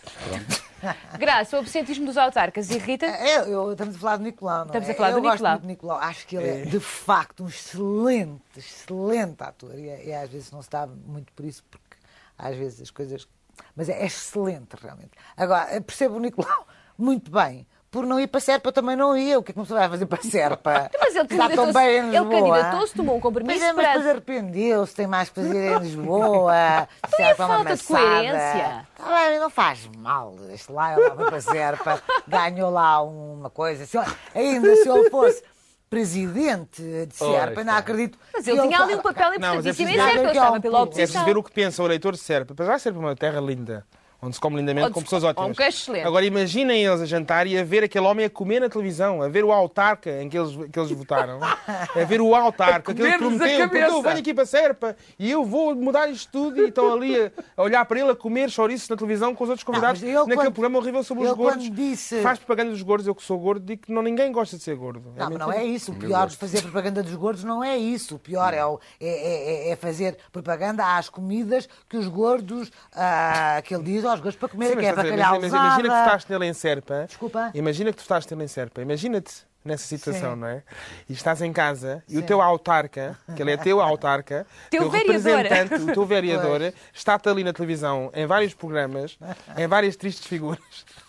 [1.19, 3.07] Graça, o absentismo dos autarcas irrita?
[3.07, 4.93] É, eu, estamos a falar do Nicolau, não Estamos é?
[4.93, 5.53] a falar eu do gosto Nicolau.
[5.53, 5.99] muito do Nicolau.
[5.99, 9.77] Acho que ele é, de facto, um excelente, excelente ator.
[9.79, 11.97] E, e às vezes não se dá muito por isso, porque
[12.37, 13.29] às vezes as coisas...
[13.75, 15.11] Mas é excelente, realmente.
[15.37, 16.67] Agora, percebo o Nicolau
[16.99, 17.67] muito bem.
[17.91, 19.39] Por não ir para Serpa, eu também não ia.
[19.39, 20.91] O que é que uma pessoa vai fazer para Serpa?
[21.01, 24.95] Mas ele Está tão candidatou-se, ele candidatou-se, tomou um compromisso Mas, é, mas depois arrependeu-se,
[24.95, 26.53] tem mais que fazer em Lisboa.
[27.03, 28.87] A Serpa é uma falta de coerência?
[28.95, 30.37] Tá bem, não faz mal.
[30.51, 33.87] Este lá, ele lá para Serpa, ganhou lá uma coisa.
[33.87, 33.97] Se
[34.35, 35.43] ainda se ele fosse
[35.89, 38.19] presidente de Serpa, não acredito.
[38.33, 40.61] Mas que ele tinha ali um papel é importantíssimo em Serpa, ele é estava um
[40.61, 40.91] pela pulo.
[40.91, 41.25] É preciso oposição.
[41.25, 42.55] ver o que pensa o eleitor de Serpa.
[42.55, 43.87] Para já Serpa uma terra linda,
[44.21, 45.51] onde se come lindamente com pessoas ótimas.
[45.51, 46.07] um queijo excelente.
[46.07, 49.29] Agora imaginem eles a jantar e a ver aquele homem a comer na televisão, a
[49.29, 53.13] ver o autarca em que eles, que eles votaram, a ver o autarca, que ele
[53.19, 54.03] comer-lhes a prometeu, porque eu cabeça.
[54.09, 57.63] venho aqui para Serpa e eu vou mudar isto tudo e estão ali a, a
[57.63, 60.53] olhar para ele a comer chouriços na televisão com os outros convidados ele naquele quando-
[60.53, 61.71] programa horrível sobre os gordos.
[61.71, 64.63] disse- Faz propaganda dos gordos, eu que sou gordo, digo que não, ninguém gosta de
[64.63, 65.13] ser gordo.
[65.17, 65.65] Não, mas não mentira.
[65.65, 65.93] é isso.
[65.93, 68.17] O pior de fazer propaganda dos gordos não é isso.
[68.17, 72.71] O pior é, o- é- é- é- é fazer propaganda às comidas que os gordos,
[72.95, 75.89] ah, que ele diz aos gordos para comer, Sim, mas que é bacalhau imagina, imagina
[75.89, 77.05] que tu estás nele em Serpa.
[77.07, 77.51] Desculpa?
[77.55, 78.81] Imagina que tu estás nele em Serpa.
[78.83, 80.41] Imagina-te nessa situação, Sim.
[80.41, 80.63] não é?
[81.09, 85.75] E estás em casa e o teu autarca, que ele é teu autarca, Teu representante,
[85.75, 89.19] o teu vereador, está-te ali na televisão, em vários programas,
[89.57, 90.59] em várias tristes figuras,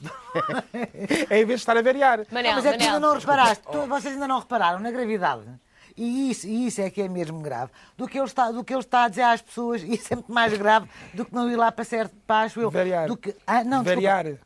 [1.32, 1.82] em vez de estar a.
[2.32, 5.44] Manel, Mas é que tu ainda não reparaste, tu- vocês ainda não repararam na gravidade.
[5.98, 7.72] E isso, e isso é que é mesmo grave.
[7.98, 10.16] Do que, ele está, do que ele está a dizer às pessoas, e isso é
[10.16, 12.70] muito mais grave do que não ir lá para certo acho eu.
[12.72, 13.08] Verear.
[13.08, 14.02] Do que, ah, não, desculpa.
[14.02, 14.38] Verear.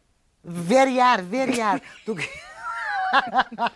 [0.43, 1.81] Veriar, veriar.
[2.05, 2.29] Do que...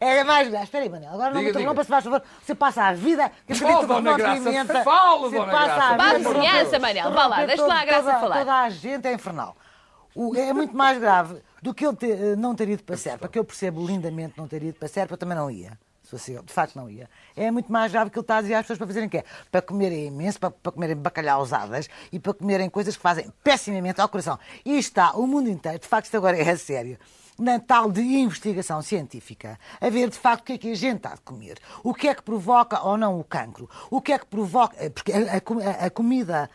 [0.00, 0.64] É mais grave.
[0.64, 1.12] Espera aí, Manel.
[1.12, 1.84] Agora não me Diga, interrompa, diga.
[1.84, 2.22] se faz favor.
[2.42, 3.30] Você passa a vida.
[3.46, 5.84] Que Oh, Dona Graça, fala, Você Dona passa Graça.
[5.84, 7.12] a Vá vizinhança, Manel.
[7.12, 8.38] Vá lá, deixa lá a Graça toda, falar.
[8.38, 9.56] Toda a gente é infernal.
[10.14, 13.28] O- é muito mais grave do que ele ter- eh, não ter ido para Serpa,
[13.28, 15.78] que eu percebo lindamente não ter ido para Serpa, eu também não ia.
[16.16, 17.08] De facto não ia.
[17.36, 19.24] É muito mais grave que ele está a dizer às pessoas para fazerem o quê?
[19.50, 24.08] Para comerem imenso, para, para comerem bacalhausadas e para comerem coisas que fazem pessimamente ao
[24.08, 24.38] coração.
[24.64, 26.98] E está o mundo inteiro, de facto isto agora é sério,
[27.40, 30.98] na tal de investigação científica, a ver de facto o que é que a gente
[30.98, 34.18] está a comer, o que é que provoca ou não o cancro, o que é
[34.18, 36.50] que provoca, eh, porque a, a a- a comida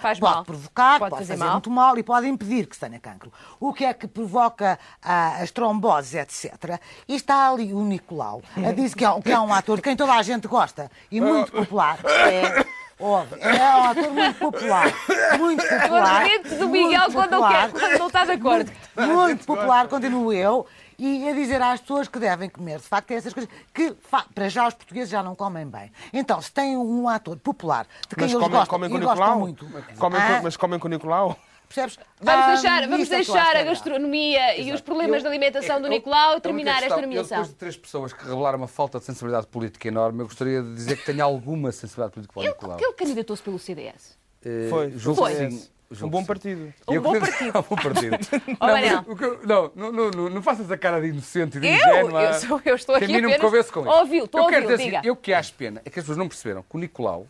[0.00, 0.44] Faz pode mal.
[0.44, 1.52] provocar, Pode pode, fazer fazer, mal.
[1.54, 3.32] muito mal e pode impedir que se tenha cancro.
[3.60, 6.80] O que é que provoca as tromboses, etc.
[7.08, 9.96] E está ali o Nicolau, a dizer que é, que é um ator de quem
[9.96, 11.98] toda a gente gosta e muito popular.
[12.04, 12.64] É,
[13.00, 14.94] óbvio, é um ator muito popular.
[15.38, 16.20] Muito Eu popular.
[16.20, 18.72] arrebento do Miguel muito quando popular, quer, quando não está de acordo.
[18.96, 20.66] Muito popular, continuo eu.
[20.96, 23.96] E a dizer às pessoas que devem comer, de facto, essas coisas que,
[24.32, 25.90] para já, os portugueses já não comem bem.
[26.12, 29.00] Então, se tem um ator popular de quem Mas eles comem, gostam comem com e
[29.00, 29.66] gostam muito,
[29.98, 31.36] Comem ah, mas comem com o Nicolau?
[31.74, 31.98] Percebes?
[32.20, 35.26] Vamos Ah, deixar, vamos é eu deixar é a gastronomia e os problemas Eu- de
[35.28, 37.28] alimentação do eu- Nicolau única terminar esta Eu, nomeação.
[37.38, 40.74] depois de três pessoas que revelaram uma falta de sensibilidade política enorme, eu gostaria de
[40.74, 42.78] dizer que tenho alguma sensibilidade política para o Nicolau.
[42.80, 44.16] ele candidatou-se pelo CDS.
[44.44, 44.90] Eh, Foi.
[44.96, 45.34] julgo Foi.
[45.34, 45.68] sim.
[45.90, 46.72] Um Julgo bom partido.
[46.88, 47.46] Um Eu bom partido.
[47.58, 48.16] um bom partido.
[48.60, 49.04] Não, Manel.
[49.06, 51.68] o que eu- não, não, não, não, não faças a cara de inocente e de
[51.68, 51.74] Eu?
[51.74, 52.22] ingênua.
[52.22, 53.90] Eu sou- eu estou aqui a mim não me convence com isso.
[53.90, 54.98] Ouviu, estou a eu dizer diga.
[55.00, 57.26] assim, eu que acho pena é que as pessoas não perceberam que o Nicolau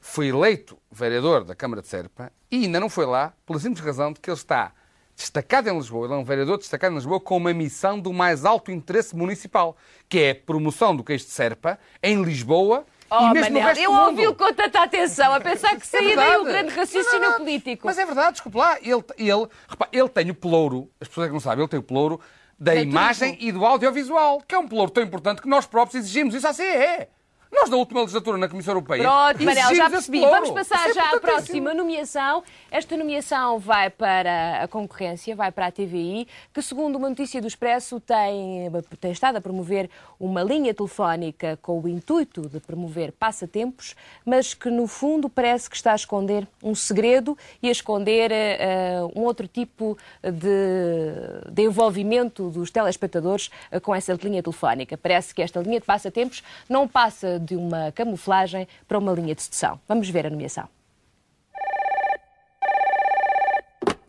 [0.00, 4.12] foi eleito vereador da Câmara de Serpa e ainda não foi lá pela simples razão
[4.12, 4.72] de que ele está
[5.16, 8.44] destacado em Lisboa, ele é um vereador destacado em Lisboa com uma missão do mais
[8.44, 9.76] alto interesse municipal,
[10.08, 14.34] que é a promoção do queijo de Serpa em Lisboa Oh, e Manel, eu ouvi-o
[14.34, 17.86] com tanta atenção, a pensar que saía daí o grande raciocínio Não, não, político.
[17.86, 18.76] Mas é verdade, desculpe lá.
[18.82, 21.80] Ele, ele, repá, ele tem o pelouro, as pessoas é que não sabem, ele tem
[21.80, 22.20] o pelouro
[22.58, 23.44] da Tem imagem tudo.
[23.44, 26.34] e do audiovisual, que é um pelouro tão importante que nós próprios exigimos.
[26.34, 27.08] Isso assim é.
[27.50, 29.02] Nós, na última legislatura, na Comissão Europeia.
[29.02, 30.20] Pronto, Manel, já percebi.
[30.20, 32.42] Vamos passar é já à próxima nomeação.
[32.70, 37.46] Esta nomeação vai para a concorrência, vai para a TVI, que, segundo uma notícia do
[37.46, 38.70] Expresso, tem,
[39.00, 39.88] tem estado a promover
[40.20, 43.96] uma linha telefónica com o intuito de promover passatempos,
[44.26, 49.00] mas que, no fundo, parece que está a esconder um segredo e a esconder eh,
[49.16, 54.98] um outro tipo de, de envolvimento dos telespectadores eh, com essa linha telefónica.
[54.98, 59.42] Parece que esta linha de passatempos não passa de uma camuflagem para uma linha de
[59.42, 59.80] sedução.
[59.88, 60.68] Vamos ver a nomeação.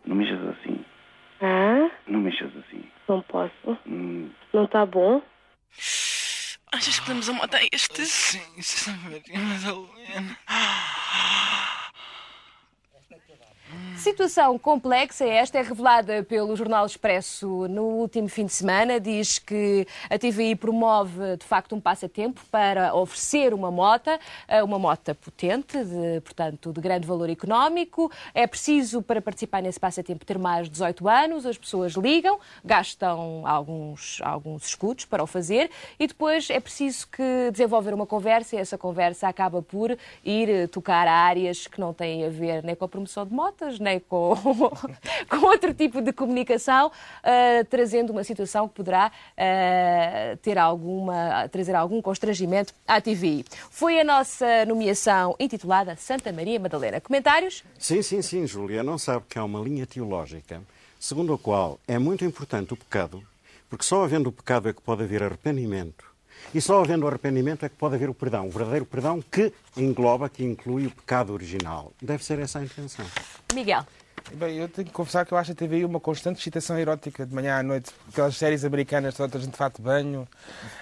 [0.04, 0.84] Não mexas assim.
[1.40, 2.84] Ah, Não mexas assim.
[3.08, 3.78] não posso.
[3.86, 5.22] Hum, Não tá bom?
[6.72, 8.04] Achas que podemos matar este?
[8.06, 10.36] Sim, sinceramente, mas a Helena.
[14.00, 18.98] Situação complexa esta é revelada pelo Jornal Expresso no último fim de semana.
[18.98, 24.78] Diz que a TVI promove, de facto, um passatempo para oferecer uma mota, eh, uma
[24.78, 28.10] mota potente, de, portanto, de grande valor económico.
[28.32, 31.44] É preciso, para participar nesse passatempo, ter mais de 18 anos.
[31.44, 37.50] As pessoas ligam, gastam alguns, alguns escudos para o fazer e depois é preciso que
[37.52, 39.94] desenvolver uma conversa e essa conversa acaba por
[40.24, 43.89] ir tocar áreas que não têm a ver nem com a promoção de motas, nem
[43.98, 44.36] com,
[45.28, 51.74] com outro tipo de comunicação, eh, trazendo uma situação que poderá eh, ter alguma, trazer
[51.74, 53.44] algum constrangimento à TVI.
[53.70, 57.00] Foi a nossa nomeação intitulada Santa Maria Madalena.
[57.00, 57.64] Comentários?
[57.78, 58.82] Sim, sim, sim, Júlia.
[58.82, 60.60] Não sabe que há uma linha teológica
[61.00, 63.22] segundo a qual é muito importante o pecado,
[63.70, 66.09] porque só havendo o pecado é que pode haver arrependimento.
[66.54, 69.52] E só havendo o arrependimento é que pode haver o perdão, o verdadeiro perdão que
[69.76, 71.92] engloba, que inclui o pecado original.
[72.02, 73.06] Deve ser essa a intenção.
[73.54, 73.84] Miguel.
[74.34, 77.34] Bem, eu tenho que confessar que eu acho a TVI uma constante excitação erótica de
[77.34, 77.90] manhã à noite.
[78.08, 80.28] Aquelas séries americanas, toda a gente de fato de banho,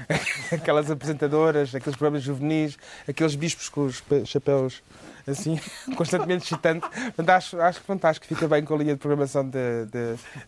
[0.52, 2.76] aquelas apresentadoras, aqueles programas juvenis,
[3.09, 4.82] aqueles bispos com os chapéus
[5.26, 5.59] assim,
[5.96, 6.86] constantemente excitante.
[6.88, 9.84] Portanto, acho, acho fantástico, fica bem com a linha de programação da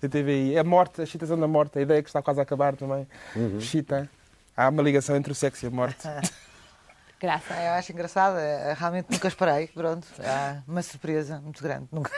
[0.03, 0.59] da TVI.
[0.59, 3.07] A morte, a excitação da morte, a ideia que está quase a acabar também,
[3.59, 4.11] excita.
[4.57, 6.07] Há uma ligação entre o sexo e a morte.
[7.21, 7.53] Graça.
[7.55, 9.67] Eu acho engraçado, é, realmente nunca esperei.
[9.69, 11.87] Pronto, há uma surpresa muito grande.
[11.93, 12.11] Nunca...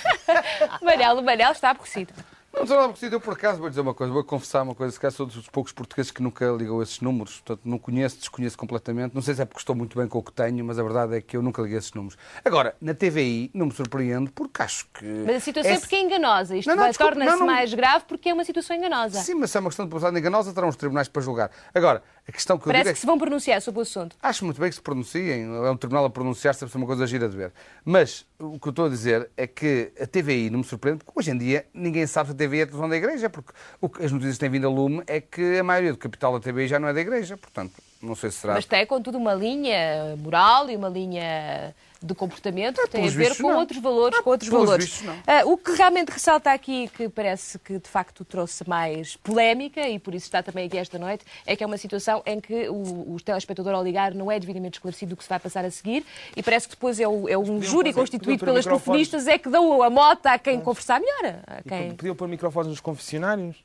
[0.82, 2.12] Manel, o Manel está aborrecido.
[2.58, 3.14] Não estou nada aborrecido.
[3.16, 4.92] Eu, por acaso, vou dizer uma coisa, vou confessar uma coisa.
[4.92, 7.34] Se calhar sou dos poucos portugueses que nunca ligou esses números.
[7.40, 9.14] Portanto, não conheço, desconheço completamente.
[9.14, 11.16] Não sei se é porque estou muito bem com o que tenho, mas a verdade
[11.16, 12.18] é que eu nunca liguei esses números.
[12.44, 15.04] Agora, na TVI, não me surpreendo porque acho que.
[15.04, 16.56] Mas a situação é, é porque é enganosa.
[16.56, 19.20] Isto torna-se não, não- mais grave porque é uma situação enganosa.
[19.20, 21.50] Sim, mas se é uma questão de publicidade enganosa, terão os tribunais para julgar.
[21.72, 24.14] Agora, a questão que Parece digo é que se vão pronunciar sobre o assunto.
[24.22, 27.06] Acho muito bem que se pronunciem, é um tribunal a pronunciar-se, deve ser uma coisa
[27.06, 27.52] gira de ver.
[27.82, 31.18] Mas o que eu estou a dizer é que a TVI não me surpreende, porque
[31.18, 33.88] hoje em dia ninguém sabe se a TVI é a televisão da Igreja, porque o
[33.88, 36.40] que as notícias que têm vindo a lume é que a maioria do capital da
[36.40, 37.72] TVI já não é da Igreja, portanto,
[38.02, 38.52] não sei se será.
[38.52, 43.36] Mas tem, contudo, uma linha moral e uma linha de comportamento que tem a ver
[43.36, 43.58] com não.
[43.58, 44.18] outros valores.
[44.20, 44.84] com outros valores.
[44.86, 45.08] vistos.
[45.26, 49.98] Ah, o que realmente ressalta aqui, que parece que de facto trouxe mais polémica, e
[49.98, 53.14] por isso está também aqui esta noite, é que é uma situação em que o,
[53.14, 56.06] o telespectador ao ligar não é devidamente esclarecido do que se vai passar a seguir,
[56.36, 59.48] e parece que depois é, o- é um júri fazer- constituído pelas telefonistas é que
[59.48, 61.40] dão a mota a quem conversar melhor.
[61.46, 61.94] A quem...
[61.96, 63.56] Podiam pôr microfones nos confessionários.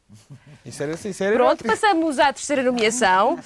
[0.65, 3.37] Isso era isso era Pronto, passamos à terceira nomeação,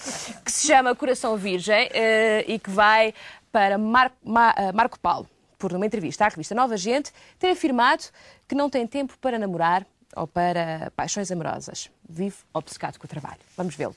[0.46, 3.14] que se chama Coração Virgem eh, e que vai
[3.58, 5.28] para Mar- Ma- eh, Marco Paulo.
[5.58, 8.04] Por uma entrevista à revista Nova Gente, tem afirmado
[8.48, 9.84] que não tem tempo para namorar
[10.16, 11.90] ou para paixões amorosas.
[12.08, 13.40] Vive obcecado com o trabalho.
[13.58, 13.96] Vamos vê-lo.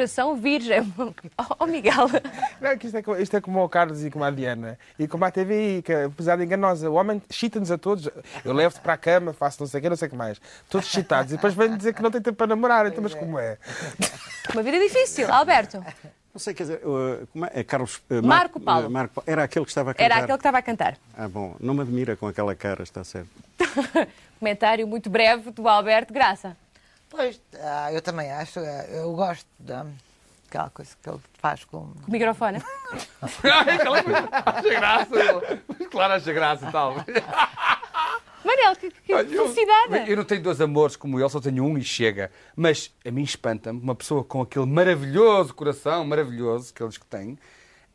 [0.00, 0.80] Coração Virgem.
[1.58, 2.08] Oh, Miguel.
[2.60, 4.78] Não, que isto, é, isto é como o Carlos e como a Diana.
[4.98, 8.08] E como a TVI, que apesar de enganosa, o homem chita-nos a todos.
[8.44, 10.40] Eu levo-te para a cama, faço não sei o que, não sei o que mais.
[10.70, 11.32] Todos chitados.
[11.32, 12.86] E depois vem dizer que não tem tempo para namorar.
[12.86, 13.58] Então, mas como é?
[14.52, 15.30] Uma vida difícil.
[15.30, 15.84] Alberto.
[16.32, 17.50] Não sei, quer dizer, como é?
[17.54, 17.96] É Carlos.
[18.10, 18.88] uh, Marco Paulo.
[18.90, 19.30] Marco Paulo.
[19.30, 20.04] Era aquele que estava a cantar.
[20.04, 20.96] Era aquele que estava a cantar.
[21.16, 23.28] Ah, bom, não me admira com aquela cara, está certo.
[24.38, 26.56] Comentário muito breve do Alberto Graça.
[27.10, 29.84] Pois, ah, eu também acho, ah, eu gosto da,
[30.48, 31.88] aquela coisa que ele faz com.
[31.88, 32.62] Com o microfone.
[33.42, 35.10] Aquela coisa, acha graça.
[35.90, 36.94] Claro, acha graça e tal.
[38.44, 40.10] Manel, que, que Olha, eu- felicidade.
[40.10, 42.30] Eu não tenho dois amores como ele, só tenho um e chega.
[42.56, 47.38] Mas a mim espanta-me uma pessoa com aquele maravilhoso coração, maravilhoso, que eles que têm,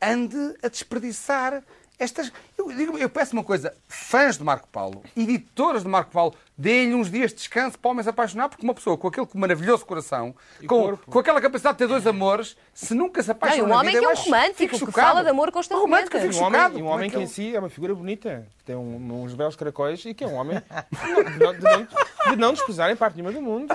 [0.01, 1.63] ande a desperdiçar
[1.97, 6.35] Estas, eu, digo- eu peço uma coisa, fãs de Marco Paulo, editoras de Marco Paulo,
[6.57, 10.33] deem-lhe uns dias de descanso para homens apaixonar, porque uma pessoa com aquele maravilhoso coração,
[10.67, 13.73] com, com aquela capacidade de ter dois amores, se nunca se apaixona Não, e um
[13.73, 15.07] na homem vida, que é um romântico, que chocado.
[15.07, 15.85] fala de amor Um constantemente.
[15.91, 16.73] romântico, eu fico E um chocado.
[16.75, 19.23] homem, um é homem que que em si é uma figura bonita, que tem um-
[19.23, 21.87] uns belos caracóis e que é um homem de não, de não,
[22.31, 23.73] de não desprezar em parte nenhuma do mundo.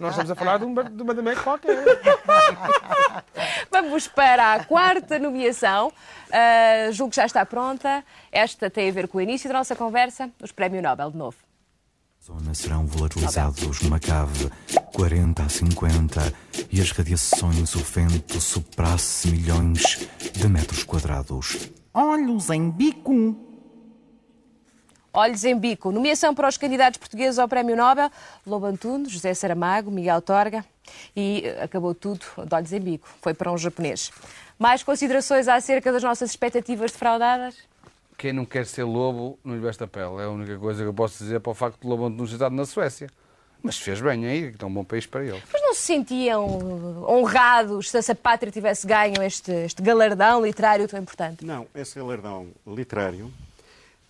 [0.00, 1.76] Nós estamos a falar de, um, de uma dameca qualquer.
[3.70, 5.92] Vamos para a quarta nomeação.
[6.32, 8.02] Ah, julgo que já está pronta.
[8.32, 11.36] Esta tem a ver com o início da nossa conversa, os Prémio Nobel de novo.
[12.24, 14.50] Zona serão volatilizados numa cave
[14.94, 16.34] 40 a 50
[16.72, 21.70] e as radiações o vento soprasse milhões de metros quadrados.
[21.92, 23.36] Olhos em bico.
[25.12, 25.92] Olhos em bico.
[25.92, 28.10] Nomeação para os candidatos portugueses ao Prémio Nobel.
[28.46, 30.64] Lobo Antunes, José Saramago, Miguel Torga.
[31.14, 33.06] E eh, acabou tudo de olhos em bico.
[33.20, 34.10] Foi para um japonês.
[34.58, 37.73] Mais considerações acerca das nossas expectativas defraudadas?
[38.16, 40.16] Quem não quer ser lobo não lhe veste a pele.
[40.20, 42.32] É a única coisa que eu posso dizer para o facto de Lobo não ter
[42.32, 43.08] estado na Suécia.
[43.62, 45.42] Mas fez bem aí, que é um bom país para ele.
[45.50, 46.44] Mas não se sentiam
[47.08, 51.46] honrados se a pátria tivesse ganho este, este galardão literário tão importante?
[51.46, 53.32] Não, esse galardão literário,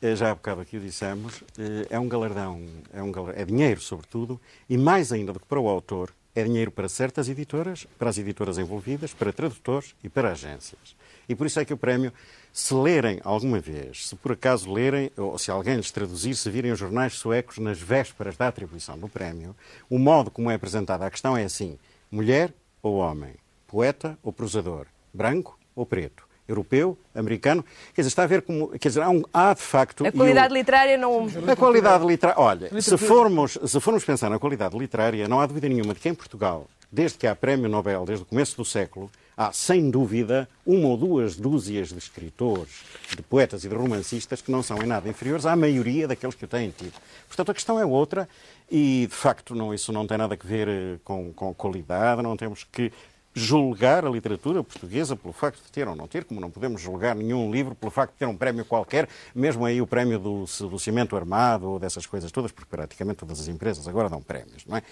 [0.03, 2.61] eh, já há bocado aqui o dissemos, eh, é um galardão,
[2.93, 6.43] é, um galardão, é dinheiro sobretudo, e mais ainda do que para o autor, é
[6.43, 10.97] dinheiro para certas editoras, para as editoras envolvidas, para tradutores e para agências.
[11.29, 12.13] E por isso é que o prémio,
[12.53, 16.73] se lerem alguma vez, se por acaso lerem, ou se alguém lhes traduzir, se virem
[16.73, 19.55] os jornais suecos nas vésperas da atribuição do prémio,
[19.89, 21.79] o modo como é apresentada a questão é assim:
[22.11, 22.53] mulher
[22.83, 23.35] ou homem,
[23.67, 27.65] poeta ou prosador, branco ou preto, europeu, americano.
[27.95, 28.69] Quer dizer, está a ver como.
[28.79, 30.07] Quer dizer, há, um- há de facto.
[30.07, 31.27] A qualidade literária não.
[31.51, 32.41] a qualidade literária.
[32.41, 36.09] Olha, se formos, se formos pensar na qualidade literária, não há dúvida nenhuma de que
[36.09, 40.49] em Portugal, desde que há Prémio Nobel, desde o começo do século, há, sem dúvida,
[40.65, 42.83] uma ou duas dúzias de escritores,
[43.15, 46.45] de poetas e de romancistas que não são em nada inferiores à maioria daqueles que
[46.45, 46.95] o têm tido.
[47.27, 48.29] Portanto, a questão é outra
[48.71, 52.37] e, de facto, não, isso não tem nada a ver eh, com, com qualidade, não
[52.37, 52.93] temos que
[53.35, 57.17] julgar a literatura portuguesa pelo facto de ter ou não ter, como não podemos julgar
[57.17, 60.79] nenhum livro pelo facto de ter um prémio qualquer, mesmo aí o prémio do, do
[60.79, 64.77] cimento armado ou dessas coisas todas, porque praticamente todas as empresas agora dão prémios, não
[64.77, 64.83] é?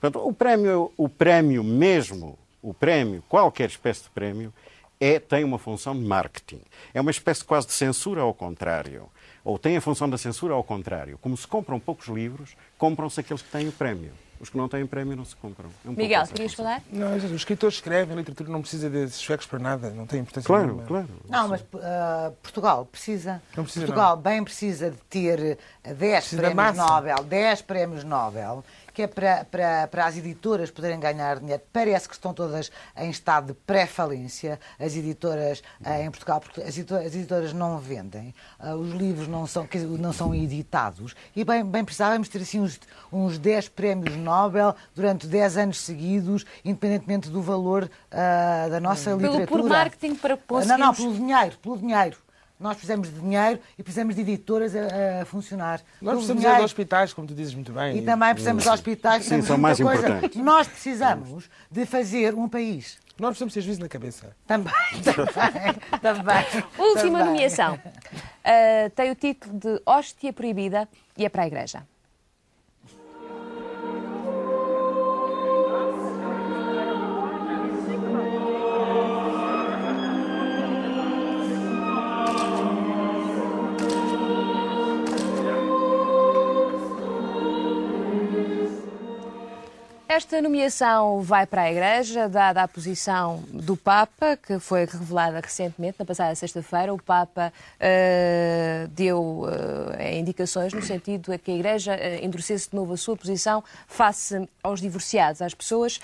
[0.00, 4.52] Portanto, o prémio, o prémio mesmo, o prémio, qualquer espécie de prémio,
[5.00, 6.60] é, tem uma função de marketing.
[6.94, 9.08] É uma espécie quase de censura ao contrário.
[9.44, 11.18] Ou tem a função da censura ao contrário.
[11.18, 14.12] Como se compram poucos livros, compram-se aqueles que têm o prémio.
[14.42, 15.70] Os que não têm prémio não se compram.
[15.84, 16.82] É um Miguel, querias falar?
[16.90, 20.48] Não, os escritores escrevem, a literatura não precisa desses suecos para nada, não tem importância
[20.48, 20.82] Claro, nenhuma.
[20.82, 21.08] claro.
[21.28, 23.40] Não, mas ah, Portugal precisa.
[23.56, 26.76] Não precisa, Portugal bem precisa de ter eh, 10 Precisa da prémios.
[26.76, 31.62] Nobel, 10 prémios Nobel, que é para, para, para as editoras poderem ganhar dinheiro.
[31.72, 36.76] Parece que estão todas em estado de pré-falência, as editoras eh, em Portugal, porque as
[36.76, 39.68] editoras, as editoras não vendem, ah, os livros não são,
[40.00, 42.80] não são editados, e bem, bem precisávamos ter assim uns,
[43.12, 49.20] uns 10 prémios Nobel durante 10 anos seguidos, independentemente do valor ah, da nossa Pelo
[49.32, 49.62] literatura.
[49.62, 50.38] por marketing para Não,
[50.78, 50.96] não, conseguirmos...
[50.98, 52.16] pelo dinheiro, pelo dinheiro.
[52.58, 55.80] Nós precisamos de dinheiro e precisamos de editoras a, a funcionar.
[56.00, 56.58] Nós precisamos é dinheiro.
[56.60, 57.96] de hospitais, como tu dizes muito bem.
[57.98, 60.08] E também precisamos de hospitais, Sim, são mais coisa.
[60.08, 60.40] importantes.
[60.40, 62.98] Nós precisamos de fazer um país.
[63.18, 64.34] Nós precisamos ter juízo na cabeça.
[64.46, 64.72] Também,
[65.02, 66.44] também, também.
[66.78, 67.24] Última também.
[67.26, 67.78] nomeação.
[68.44, 71.84] Ah, tem o título de Hóstia Proibida e é para a Igreja.
[90.14, 95.96] Esta nomeação vai para a Igreja, dada a posição do Papa, que foi revelada recentemente,
[95.98, 96.92] na passada sexta-feira.
[96.92, 97.50] O Papa
[97.80, 99.46] eh, deu
[99.98, 103.64] eh, indicações no sentido de que a Igreja eh, endurecesse de novo a sua posição
[103.86, 105.98] face aos divorciados, às pessoas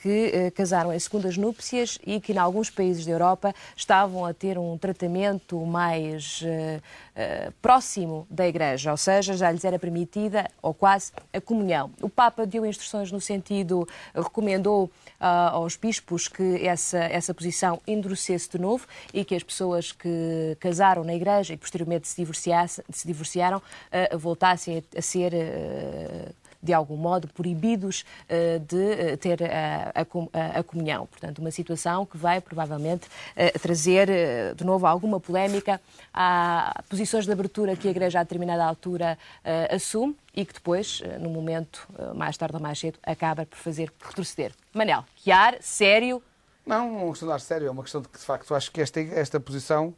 [0.00, 4.56] que casaram em segundas núpcias e que, em alguns países da Europa, estavam a ter
[4.56, 6.44] um tratamento mais
[7.18, 11.90] eh, eh, próximo da Igreja, ou seja, já lhes era permitida, ou quase, a comunhão.
[12.00, 14.90] O Papa deu instruções no sentido, recomendou
[15.20, 20.56] ah, aos bispos que essa, essa posição endurecesse de novo e que as pessoas que
[20.60, 22.24] casaram na Igreja e posteriormente se,
[22.90, 23.60] se divorciaram
[23.90, 25.32] ah, voltassem a, a ser.
[26.62, 31.06] De algum modo, proibidos eh, de eh, ter a, a a- comunhão.
[31.06, 33.06] Portanto, uma situação que vai provavelmente
[33.36, 34.08] eh, trazer
[34.56, 35.80] de novo alguma polémica
[36.12, 39.16] a posições de abertura que a Igreja a determinada altura
[39.70, 44.52] assume e que depois, no momento, mais tarde ou mais cedo, acaba por fazer retroceder.
[44.74, 46.22] Manel, Chiar, sério,
[46.66, 48.54] Não, não é uma questão de ar sério, é uma questão de que, de facto,
[48.54, 49.94] acho que esta, esta posição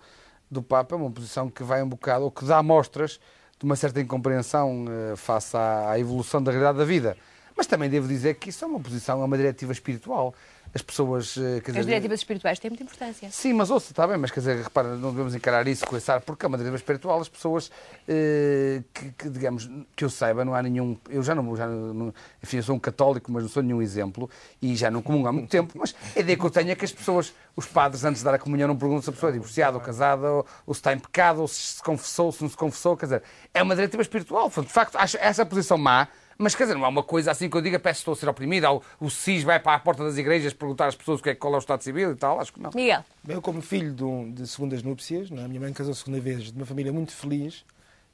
[0.50, 3.20] do Papa é uma posição que vai um bocado, ou que dá mostras
[3.60, 7.14] de uma certa incompreensão eh, face à, à evolução da realidade da vida.
[7.54, 10.34] Mas também devo dizer que isso é uma posição, é uma diretiva espiritual.
[10.72, 11.36] As pessoas.
[11.36, 13.28] eh, Quer As dizer, diretivas espirituais têm muita importância.
[13.30, 16.10] Sim, mas ouça, está bem, mas quer dizer, repara, não devemos encarar isso com esse
[16.10, 17.70] ar, porque é uma diretiva espiritual, as pessoas
[18.06, 20.96] eh, que, que, digamos, que eu saiba, não há nenhum.
[21.08, 22.14] Eu já não, já não.
[22.42, 24.30] Enfim, eu sou um católico, mas não sou nenhum exemplo
[24.62, 26.84] e já não comungo há muito tempo, mas a ideia que eu tenho é que
[26.84, 29.32] as pessoas, os padres, antes de dar a comunhão, não perguntam se a pessoa é
[29.32, 32.48] divorciada ou casada, ou, ou se está em pecado, ou se se confessou, se não
[32.50, 34.48] se confessou, quer dizer, é uma diretiva espiritual.
[34.48, 36.06] De facto, acho essa posição má.
[36.42, 38.16] Mas quer dizer, não é uma coisa assim que eu diga, peço que estou a
[38.16, 41.22] ser oprimida, ou o SIS vai para a porta das igrejas perguntar às pessoas o
[41.22, 42.70] que é, qual é o Estado Civil e tal, acho que não.
[42.74, 43.04] Miguel.
[43.22, 45.44] Bem, Eu, como filho de, um- de segundas núpcias, não é?
[45.44, 47.62] a minha mãe casou segunda vez, de uma família muito feliz,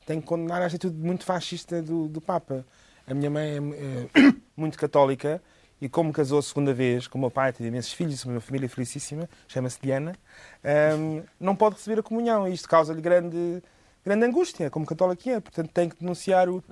[0.04, 2.66] tenho que condenar a atitude muito fascista do, do Papa.
[3.06, 5.40] A minha mãe é, é muito católica
[5.80, 9.30] e, como casou segunda vez com o meu pai, teve imensos filhos, uma família felicíssima,
[9.46, 10.16] chama-se Diana,
[10.98, 12.48] hum, não pode receber a comunhão.
[12.48, 13.62] E isto causa-lhe grande,
[14.04, 15.38] grande angústia, como católico que é.
[15.38, 16.64] Portanto, tem que denunciar o,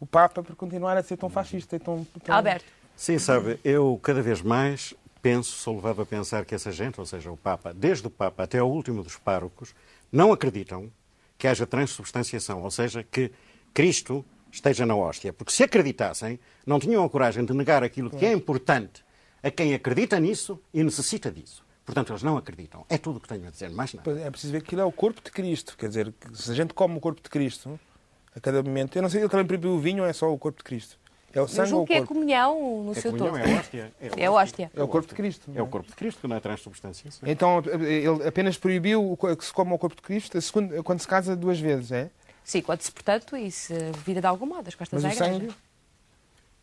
[0.00, 2.34] o Papa por continuar a ser tão fascista e tão, tão...
[2.34, 2.64] Alberto.
[2.96, 7.06] Sim, sabe, eu cada vez mais penso, sou levado a pensar que essa gente, ou
[7.06, 9.74] seja, o Papa, desde o Papa até ao último dos párocos,
[10.10, 10.90] não acreditam
[11.36, 13.30] que haja transubstanciação, ou seja, que
[13.72, 15.32] Cristo esteja na hóstia.
[15.32, 19.04] Porque se acreditassem, não tinham a coragem de negar aquilo que é importante
[19.42, 21.64] a quem acredita nisso e necessita disso.
[21.84, 22.84] Portanto, eles não acreditam.
[22.88, 24.20] É tudo o que tenho a dizer, mais nada.
[24.20, 25.76] É preciso ver que aquilo é o corpo de Cristo.
[25.76, 27.78] Quer dizer, que se a gente come o corpo de Cristo
[28.34, 30.38] a cada momento, eu não sei, ele também proibiu o vinho ou é só o
[30.38, 30.96] corpo de Cristo?
[31.32, 32.14] É o sangue ou o que é corpo?
[32.14, 33.46] comunhão no É seu comunhão, todo.
[33.46, 33.92] é a hóstia.
[34.00, 34.70] É a hóstia.
[34.74, 35.50] É o corpo de Cristo.
[35.54, 37.28] É o corpo de Cristo, que não é transubstanciação.
[37.28, 40.38] Então, ele apenas proibiu que se coma o corpo de Cristo
[40.82, 42.10] quando se casa duas vezes, é?
[42.42, 43.74] Sim, quando se, portanto, e se
[44.06, 45.40] vira de algum modo as costas Mas à igreja.
[45.40, 45.54] sangue?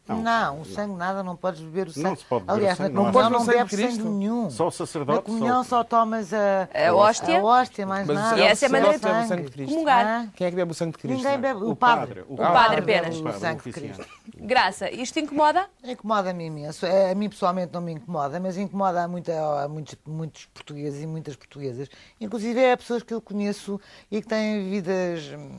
[0.07, 2.03] Não, o sangue nada, não podes beber o sangue.
[2.09, 3.45] Não se pode beber Aliás, o sangue, na não há comunhão sangue.
[3.57, 4.49] não, Não bebes sangue nenhum.
[4.51, 5.15] Só o sacerdote.
[5.17, 5.69] Na comunhão só...
[5.77, 7.39] só tomas a, A hóstia.
[7.39, 8.39] a hóstia, mais Mas nada.
[8.39, 9.71] E essa é a maneira de o sangue de Cristo.
[9.73, 10.27] comungar.
[10.35, 11.17] Quem é que bebe o sangue de Cristo?
[11.17, 11.63] Ninguém bebe.
[11.63, 12.23] O, padre.
[12.27, 12.79] o padre.
[12.79, 13.19] apenas.
[13.19, 13.71] o sangue de.
[13.71, 14.05] Cristo.
[14.37, 15.65] Graça, isto incomoda?
[15.83, 16.85] Incomoda-me imenso.
[16.85, 19.33] É, A mim pessoalmente não me incomoda, mas incomoda a, muita,
[19.63, 21.89] a muitos, muitos portugueses e muitas portuguesas.
[22.21, 23.79] Inclusive é pessoas que eu conheço
[24.11, 25.57] e que têm vidas hum,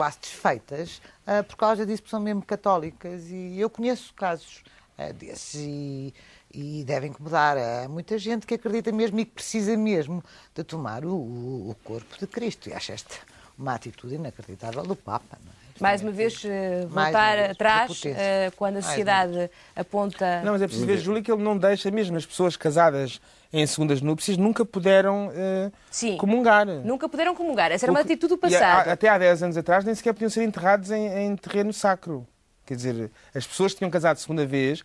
[0.00, 3.24] quase desfeitas ah, por causa disso, porque são mesmo católicas.
[3.28, 4.62] E eu conheço casos
[4.96, 6.14] ah, desses e,
[6.54, 7.58] e devem incomodar.
[7.58, 10.24] Há muita gente que acredita mesmo e que precisa mesmo
[10.54, 12.70] de tomar o, o- o corpo de Cristo.
[12.70, 13.14] E acho esta
[13.58, 15.36] uma atitude inacreditável do Papa.
[15.44, 15.54] Não é?
[15.78, 20.40] Mais uma vez, eh, voltar uma vez, atrás, eh, quando a sociedade aponta.
[20.42, 23.20] Não, mas é preciso ver, Júlio, que ele não deixa mesmo as pessoas casadas
[23.52, 26.16] em segundas núpcias nunca puderam eh, Sim.
[26.16, 26.66] comungar.
[26.66, 27.72] Nunca puderam comungar.
[27.72, 28.88] Essa era uma atitude do passado.
[28.88, 32.26] até há 10 anos atrás nem sequer podiam ser enterrados em, em terreno sacro.
[32.64, 34.84] Quer dizer, as pessoas que tinham casado segunda vez,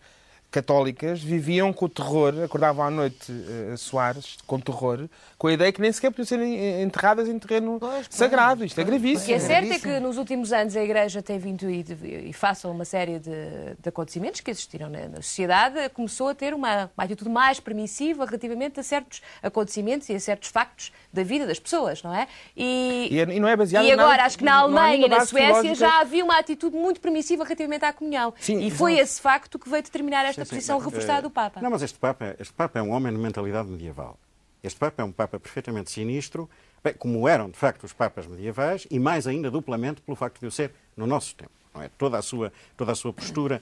[0.60, 5.52] católicas, viviam com o terror, acordavam à noite eh, a Soares, com terror, com a
[5.52, 8.64] ideia que nem sequer podiam ser eh, enterradas em terreno Pois, sagrado.
[8.64, 9.26] Isto é O gravíssimo.
[9.26, 11.84] que é certo é que nos últimos anos a Igreja tem vindo e,
[12.30, 13.30] e faça uma série de,
[13.78, 18.24] de acontecimentos que existiram na, na sociedade, começou a ter uma, uma atitude mais permissiva
[18.24, 22.26] relativamente a certos acontecimentos e a certos factos da vida das pessoas, não é?
[22.56, 25.06] E, E, é- e não é baseado e nada agora, que- acho que na Alemanha
[25.06, 25.74] e na Suécia teológica.
[25.74, 28.32] já havia uma atitude muito permissiva relativamente à comunhão.
[28.40, 29.04] Sim, e foi exato.
[29.04, 31.60] esse facto que veio determinar esta Sim, posição mas, reforçada eh, do Papa.
[31.60, 34.18] Não, mas este Papa, este Papa é um homem de mentalidade medieval.
[34.62, 36.48] Este Papa é um Papa perfeitamente sinistro,
[36.82, 40.46] bem, como eram, de facto, os Papas medievais, e mais ainda duplamente pelo facto de
[40.46, 41.50] o ser no nosso tempo.
[41.74, 41.90] Não é?
[41.98, 43.60] toda, a sua, toda a sua postura.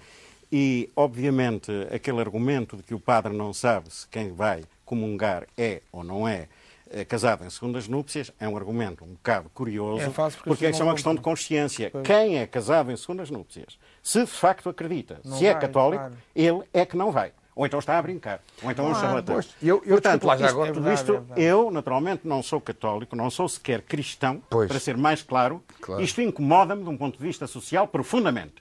[0.53, 5.83] E, obviamente, aquele argumento de que o padre não sabe se quem vai comungar é
[5.91, 6.49] ou não é
[6.91, 10.81] eh, casado em segundas núpcias é um argumento um bocado curioso, É porque porque isso
[10.81, 11.91] é uma questão de consciência.
[11.91, 12.07] Pois.
[12.07, 16.03] Quem é casado em segundas núpcias, se de facto acredita, Não se é vai, católico,
[16.05, 16.17] claro.
[16.37, 17.33] ele é que não vai.
[17.57, 18.41] Ou então está a brincar.
[18.63, 19.37] Ou então é um charlatão.
[19.37, 19.49] pois.
[19.63, 20.73] Eu- eu Portanto, desculpe lá já isto- agora.
[20.73, 21.41] tudo É isto, é verdade.
[21.43, 24.69] eu, naturalmente, não sou católico, não sou sequer cristão, Pois.
[24.69, 25.63] para ser mais claro.
[25.81, 26.03] Claro.
[26.03, 28.55] Isto incomoda-me de um ponto de vista social profundamente.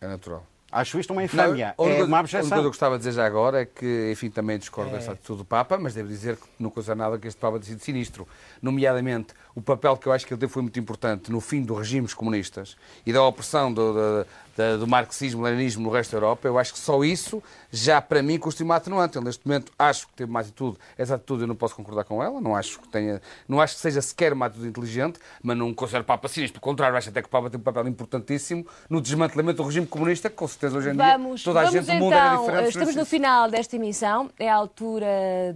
[0.00, 0.44] É natural.
[0.72, 1.50] Acho isto uma Não, infâmia.
[1.50, 3.64] única é coisa- uma A única coisa que eu gostava de dizer já agora é
[3.66, 7.18] que, enfim, também discordo dessa atitude do Papa, mas devo dizer que não coisa nada
[7.18, 8.26] que este Papa tenha sido sinistro.
[8.62, 11.76] Nomeadamente, o papel que eu acho que ele teve foi muito importante no fim dos
[11.76, 14.26] regimes comunistas e da opressão do, do,
[14.56, 16.46] da- do marxismo, leninismo no resto da Europa.
[16.48, 19.16] Eu acho que só isso, já para mim, constitui uma atenuante.
[19.18, 22.22] Ele, neste momento, acho que teve uma atitude, essa atitude eu não posso concordar com
[22.22, 25.72] ela, não acho que tenha, não acho que seja sequer uma atitude inteligente, mas não
[25.74, 26.60] considero Papa sinistro.
[26.60, 29.86] Pelo contrário, acho até que o Papa tem um papel importantíssimo no desmantelamento do regime
[29.86, 32.26] comunista, que com certeza hoje em dia Vamos, toda a vamos gente do mundo era
[32.34, 32.68] então, diferente.
[32.70, 35.06] estamos no final desta emissão, é a altura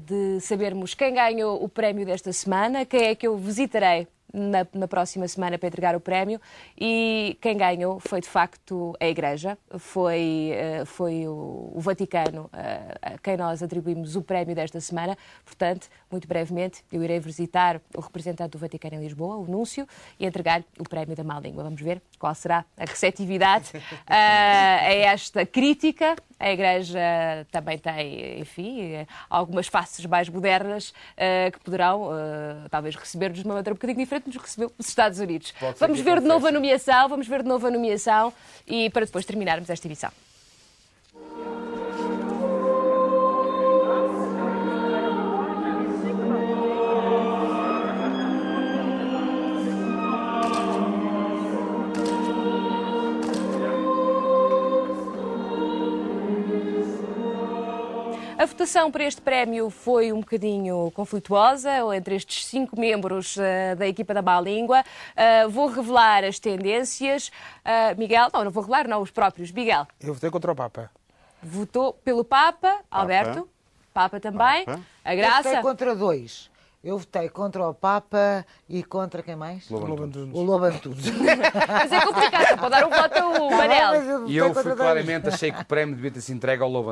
[0.06, 4.88] de sabermos quem ganhou o prémio desta semana, quem é que eu visitarei na, na
[4.88, 6.40] próxima semana para entregar o prémio
[6.78, 12.98] e quem ganhou foi de facto a Igreja, foi, eh, foi o, o Vaticano eh,
[13.00, 15.16] a quem nós atribuímos o prémio desta semana.
[15.44, 19.86] Portanto, muito brevemente, eu irei visitar o representante do Vaticano em Lisboa, o Núncio,
[20.18, 21.62] e entregar o prémio da má língua.
[21.62, 23.70] Vamos ver qual será a receptividade
[24.08, 26.16] eh, a esta crítica.
[26.40, 27.00] A Igreja
[27.52, 30.92] também tem, enfim, algumas faces mais modernas
[31.52, 32.10] que poderão,
[32.68, 35.52] talvez, receber-nos de uma maneira um bocadinho diferente que recebeu os Estados Unidos.
[35.58, 38.32] Pode Vamos ver de novo a nomeação, vamos ver de novo a nomeação
[38.66, 40.10] e para depois terminarmos esta emissão.
[58.44, 63.88] A votação para este prémio foi um bocadinho conflituosa entre estes cinco membros eh, da
[63.88, 64.84] equipa da Má Língua.
[65.16, 67.32] Eh, vou revelar as tendências.
[67.64, 69.50] Eh, Miguel, não, não vou revelar, não, os próprios.
[69.50, 70.90] Miguel Eu votei contra o Papa.
[71.42, 73.48] votou pelo Papa, Alberto.
[73.94, 74.66] Papa também.
[74.66, 74.80] Papa.
[75.02, 75.42] A Eu Graça.
[75.44, 76.50] votei contra dois.
[76.84, 79.70] Eu votei contra o Papa e contra quem mais?
[79.70, 80.34] Lobantunes.
[80.34, 81.06] O Lobantunes.
[81.66, 83.94] Mas é complicado, pode dar um voto ao Tá bem, Manel.
[83.94, 86.90] eu E eu fui claramente, achei que o prémio devia ter se entregue ao Lobo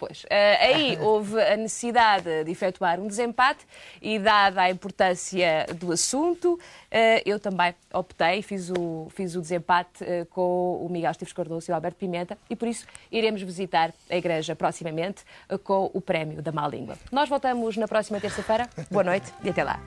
[0.00, 0.10] Antunes.
[0.10, 3.66] Pois, eh, aí houve a necessidade de efetuar um desempate
[4.00, 6.58] e, dada a importância do assunto,
[6.90, 11.70] eh, eu também optei, fiz o, fiz o desempate eh, com o Miguel Esteves Cardoso
[11.70, 15.22] e o Alberto Pimenta e, por isso, iremos visitar a Igreja proximamente
[15.64, 16.96] com o prémio da Má Língua.
[17.12, 18.68] Nós voltamos na próxima terça-feira.
[18.90, 19.80] Boa noite e até lá.